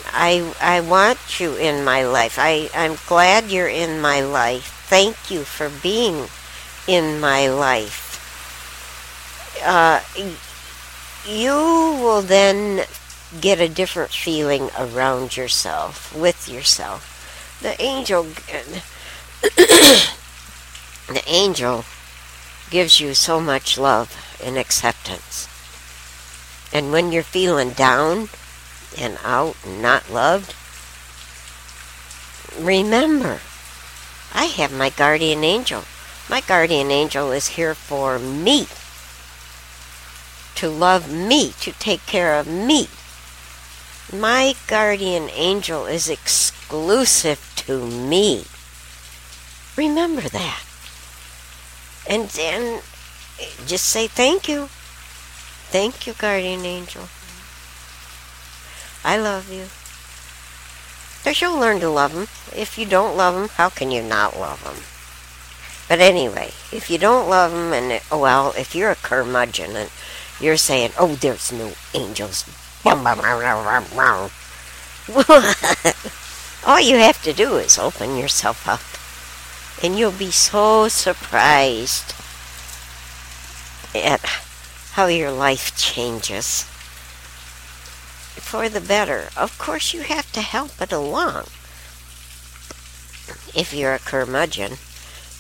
I 0.07 0.55
I 0.61 0.81
want 0.81 1.41
you 1.41 1.57
in 1.57 1.85
my 1.85 2.03
life. 2.05 2.39
I, 2.39 2.71
I'm 2.75 2.97
glad 3.07 3.51
you're 3.51 3.69
in 3.69 4.01
my 4.01 4.21
life. 4.21 4.87
Thank 4.89 5.31
you 5.31 5.43
for 5.45 5.69
being 5.69 6.29
in 6.87 7.21
my 7.21 7.49
life 7.49 8.07
uh, 9.65 10.01
you 11.27 11.53
will 11.53 12.23
then 12.23 12.85
get 13.41 13.61
a 13.61 13.69
different 13.69 14.11
feeling 14.11 14.71
around 14.79 15.37
yourself, 15.37 16.15
with 16.15 16.49
yourself. 16.49 17.59
The 17.63 17.81
angel, 17.81 18.25
the 19.43 21.23
angel 21.27 21.85
gives 22.71 23.01
you 23.01 23.15
so 23.15 23.41
much 23.41 23.79
love 23.79 24.15
and 24.43 24.57
acceptance. 24.57 25.49
And 26.73 26.93
when 26.93 27.13
you're 27.13 27.23
feeling 27.23 27.71
down 27.71 28.29
and 28.99 29.19
out 29.23 29.57
and 29.65 29.81
not 29.81 30.11
loved, 30.11 30.55
remember, 32.59 33.41
I 34.35 34.47
have 34.47 34.73
my 34.73 34.91
guardian 34.91 35.45
angel. 35.45 35.85
My 36.29 36.41
guardian 36.41 36.91
angel 36.91 37.31
is 37.33 37.49
here 37.49 37.75
for 37.75 38.19
me 38.19 38.67
to 40.57 40.69
love 40.71 41.13
me, 41.13 41.53
to 41.61 41.73
take 41.73 42.05
care 42.07 42.35
of 42.35 42.47
me. 42.47 42.89
My 44.13 44.55
guardian 44.69 45.29
angel 45.31 45.87
is 45.87 46.09
exclusive 46.09 47.53
to 47.67 47.85
me. 47.85 48.45
Remember 49.77 50.23
that. 50.23 50.63
And 52.09 52.29
then 52.31 52.83
just 53.67 53.87
say 53.87 54.07
thank 54.07 54.49
you. 54.49 54.69
Thank 55.69 56.07
you, 56.07 56.15
guardian 56.15 56.65
angel. 56.65 57.09
I 59.05 59.19
love 59.19 59.51
you. 59.51 59.67
Because 61.19 61.41
you'll 61.41 61.59
learn 61.59 61.81
to 61.81 61.91
love 61.91 62.13
him. 62.13 62.29
If 62.57 62.79
you 62.79 62.87
don't 62.87 63.17
love 63.17 63.35
him, 63.35 63.49
how 63.49 63.69
can 63.69 63.91
you 63.91 64.03
not 64.03 64.39
love 64.39 64.63
him? 64.63 64.85
But 65.89 66.01
anyway, 66.01 66.53
if 66.73 66.89
you 66.91 66.99
don't 66.99 67.29
love 67.29 67.53
him, 67.53 67.73
and 67.73 67.93
it, 67.93 68.03
well, 68.11 68.55
if 68.57 68.75
you're 68.75 68.91
a 68.91 68.97
curmudgeon 68.97 69.77
and 69.77 69.91
you're 70.41 70.57
saying, 70.57 70.93
"Oh, 70.99 71.15
there's 71.15 71.53
no 71.53 71.75
angels," 71.95 72.45
all 76.67 76.81
you 76.81 76.97
have 76.97 77.23
to 77.23 77.33
do 77.33 77.57
is 77.57 77.79
open 77.79 78.17
yourself 78.17 78.67
up, 78.69 78.81
and 79.85 79.99
you'll 79.99 80.13
be 80.13 80.31
so 80.31 80.89
surprised 80.89 82.15
at 83.95 84.21
how 84.93 85.07
your 85.07 85.31
life 85.31 85.77
changes 85.77 86.65
for 88.35 88.69
the 88.69 88.81
better. 88.81 89.29
Of 89.37 89.59
course, 89.59 89.95
you 89.95 90.03
have 90.03 90.31
to 90.33 90.41
help 90.41 90.81
it 90.81 90.93
along. 90.93 91.45
If 93.55 93.73
you're 93.73 93.95
a 93.95 93.99
curmudgeon 93.99 94.79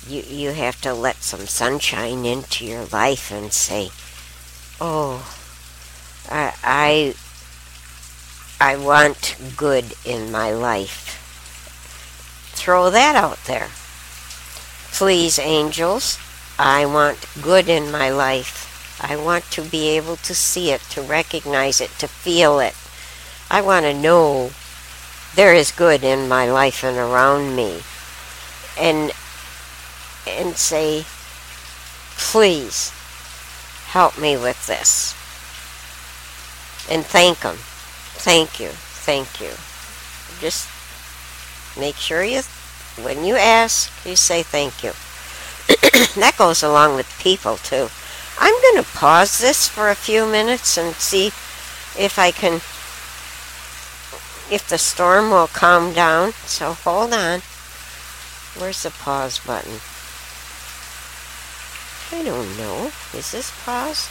you 0.08 0.22
you 0.28 0.50
have 0.52 0.80
to 0.82 0.94
let 0.94 1.22
some 1.22 1.46
sunshine 1.46 2.24
into 2.24 2.64
your 2.64 2.84
life 2.86 3.30
and 3.32 3.52
say, 3.52 3.90
"Oh, 4.80 5.26
I 6.30 6.54
I, 6.62 7.14
I 8.60 8.76
want 8.76 9.36
good 9.56 9.94
in 10.04 10.32
my 10.32 10.50
life." 10.50 11.18
Throw 12.54 12.90
that 12.90 13.14
out 13.14 13.44
there. 13.44 13.70
Please, 14.92 15.38
angels, 15.38 16.18
I 16.58 16.86
want 16.86 17.26
good 17.42 17.68
in 17.68 17.92
my 17.92 18.08
life. 18.08 18.98
I 19.00 19.14
want 19.14 19.50
to 19.52 19.62
be 19.62 19.88
able 19.90 20.16
to 20.16 20.34
see 20.34 20.70
it, 20.70 20.80
to 20.90 21.02
recognize 21.02 21.82
it, 21.82 21.90
to 21.98 22.08
feel 22.08 22.60
it. 22.60 22.74
I 23.50 23.60
want 23.60 23.84
to 23.84 23.92
know 23.92 24.52
there 25.34 25.52
is 25.52 25.70
good 25.70 26.02
in 26.02 26.28
my 26.28 26.50
life 26.50 26.82
and 26.82 26.96
around 26.96 27.54
me. 27.54 27.82
And 28.78 29.12
and 30.26 30.56
say, 30.56 31.04
please 32.16 32.90
help 33.88 34.18
me 34.18 34.36
with 34.36 34.66
this. 34.66 35.14
And 36.90 37.04
thank 37.04 37.40
them. 37.40 37.58
Thank 38.18 38.60
you. 38.60 38.70
Thank 38.70 39.40
you. 39.40 39.50
Just 40.40 40.68
make 41.78 41.96
sure 41.96 42.24
you, 42.24 42.42
when 43.02 43.24
you 43.24 43.36
ask, 43.36 43.90
you 44.04 44.16
say 44.16 44.42
thank 44.42 44.82
you. 44.82 44.92
that 46.20 46.34
goes 46.36 46.62
along 46.62 46.96
with 46.96 47.08
people 47.20 47.56
too. 47.56 47.88
I'm 48.38 48.54
going 48.62 48.82
to 48.82 48.90
pause 48.90 49.38
this 49.38 49.68
for 49.68 49.90
a 49.90 49.94
few 49.94 50.26
minutes 50.26 50.76
and 50.76 50.94
see 50.94 51.28
if 51.98 52.18
I 52.18 52.30
can, 52.30 52.54
if 54.52 54.66
the 54.68 54.78
storm 54.78 55.30
will 55.30 55.48
calm 55.48 55.92
down. 55.92 56.32
So 56.44 56.72
hold 56.72 57.12
on. 57.12 57.40
Where's 58.58 58.82
the 58.82 58.90
pause 58.90 59.38
button? 59.38 59.80
I 62.12 62.22
don't 62.22 62.56
know. 62.56 62.92
Is 63.14 63.32
this 63.32 63.52
pause? 63.64 64.08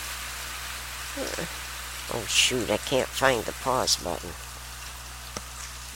Oh 2.13 2.25
shoot, 2.27 2.69
I 2.69 2.77
can't 2.77 3.07
find 3.07 3.43
the 3.43 3.51
pause 3.51 3.95
button. 3.97 4.29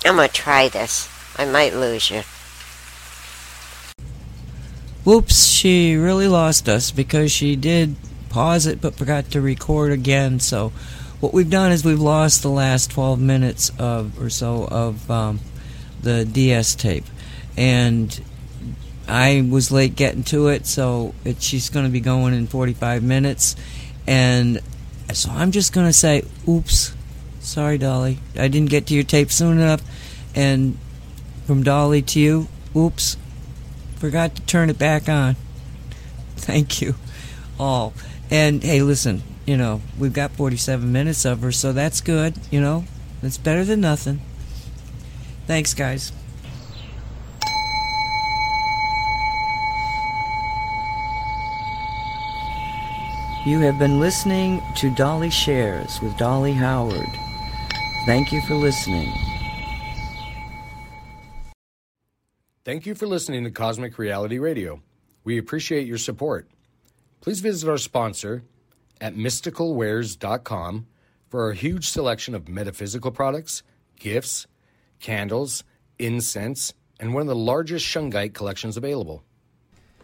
I'm 0.05 0.15
gonna 0.15 0.27
try 0.27 0.69
this. 0.69 1.09
I 1.37 1.45
might 1.45 1.73
lose 1.73 2.09
you. 2.09 2.23
Whoops, 5.05 5.45
she 5.45 5.95
really 5.95 6.27
lost 6.27 6.67
us 6.67 6.91
because 6.91 7.31
she 7.31 7.55
did 7.55 7.95
pause 8.29 8.67
it 8.67 8.81
but 8.81 8.95
forgot 8.95 9.31
to 9.31 9.41
record 9.41 9.91
again. 9.91 10.39
So, 10.39 10.71
what 11.19 11.33
we've 11.33 11.49
done 11.49 11.71
is 11.71 11.83
we've 11.83 11.99
lost 11.99 12.43
the 12.43 12.49
last 12.49 12.91
12 12.91 13.19
minutes 13.19 13.71
of 13.77 14.21
or 14.21 14.29
so 14.29 14.67
of 14.69 15.09
um, 15.09 15.39
the 16.01 16.25
DS 16.25 16.75
tape. 16.75 17.05
And 17.57 18.21
I 19.07 19.47
was 19.49 19.71
late 19.71 19.95
getting 19.95 20.23
to 20.25 20.47
it, 20.49 20.65
so 20.65 21.13
it, 21.25 21.41
she's 21.41 21.69
going 21.69 21.85
to 21.85 21.91
be 21.91 21.99
going 21.99 22.33
in 22.33 22.47
45 22.47 23.03
minutes. 23.03 23.55
And 24.07 24.59
so 25.13 25.29
I'm 25.31 25.51
just 25.51 25.73
going 25.73 25.87
to 25.87 25.93
say, 25.93 26.23
oops, 26.47 26.93
sorry, 27.39 27.77
Dolly. 27.77 28.19
I 28.35 28.47
didn't 28.47 28.69
get 28.69 28.87
to 28.87 28.93
your 28.93 29.03
tape 29.03 29.31
soon 29.31 29.59
enough. 29.59 29.81
And 30.35 30.77
from 31.45 31.63
Dolly 31.63 32.01
to 32.03 32.19
you, 32.19 32.47
oops, 32.75 33.17
forgot 33.97 34.35
to 34.35 34.41
turn 34.43 34.69
it 34.69 34.77
back 34.77 35.09
on. 35.09 35.35
Thank 36.37 36.81
you 36.81 36.95
all. 37.59 37.93
And 38.29 38.63
hey, 38.63 38.81
listen, 38.81 39.23
you 39.45 39.57
know, 39.57 39.81
we've 39.97 40.13
got 40.13 40.31
47 40.31 40.91
minutes 40.91 41.25
of 41.25 41.41
her, 41.41 41.51
so 41.51 41.73
that's 41.73 42.01
good, 42.01 42.35
you 42.51 42.61
know. 42.61 42.85
That's 43.21 43.37
better 43.37 43.65
than 43.65 43.81
nothing. 43.81 44.21
Thanks, 45.47 45.73
guys. 45.73 46.11
You 53.49 53.61
have 53.61 53.79
been 53.79 53.99
listening 53.99 54.61
to 54.75 54.91
Dolly 54.91 55.31
Shares 55.31 55.99
with 56.03 56.15
Dolly 56.17 56.53
Howard. 56.53 57.09
Thank 58.05 58.31
you 58.31 58.41
for 58.41 58.53
listening. 58.53 59.11
Thank 62.63 62.85
you 62.85 62.93
for 62.93 63.07
listening 63.07 63.45
to 63.45 63.49
Cosmic 63.49 63.97
Reality 63.97 64.37
Radio. 64.37 64.83
We 65.23 65.39
appreciate 65.39 65.87
your 65.87 65.97
support. 65.97 66.47
Please 67.21 67.39
visit 67.39 67.67
our 67.67 67.79
sponsor 67.79 68.43
at 69.01 69.15
mysticalwares.com 69.15 70.85
for 71.27 71.41
our 71.41 71.53
huge 71.53 71.89
selection 71.89 72.35
of 72.35 72.47
metaphysical 72.47 73.09
products, 73.09 73.63
gifts, 73.99 74.45
candles, 74.99 75.63
incense, 75.97 76.75
and 76.99 77.15
one 77.15 77.21
of 77.21 77.27
the 77.27 77.35
largest 77.35 77.83
shungite 77.83 78.35
collections 78.35 78.77
available. 78.77 79.23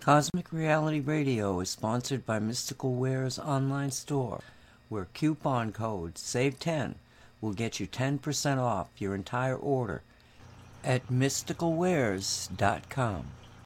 Cosmic 0.05 0.53
Reality 0.53 0.99
Radio 0.99 1.59
is 1.61 1.71
sponsored 1.71 2.27
by 2.27 2.37
Mystical 2.37 2.93
Wares 2.93 3.39
online 3.39 3.89
store, 3.89 4.41
where 4.87 5.07
coupon 5.15 5.71
code 5.71 6.13
SAVE10 6.13 6.93
will 7.41 7.53
get 7.53 7.79
you 7.79 7.87
10% 7.87 8.59
off 8.59 8.89
your 8.99 9.15
entire 9.15 9.55
order 9.55 10.03
at 10.83 11.07
mysticalwares.com. 11.07 13.25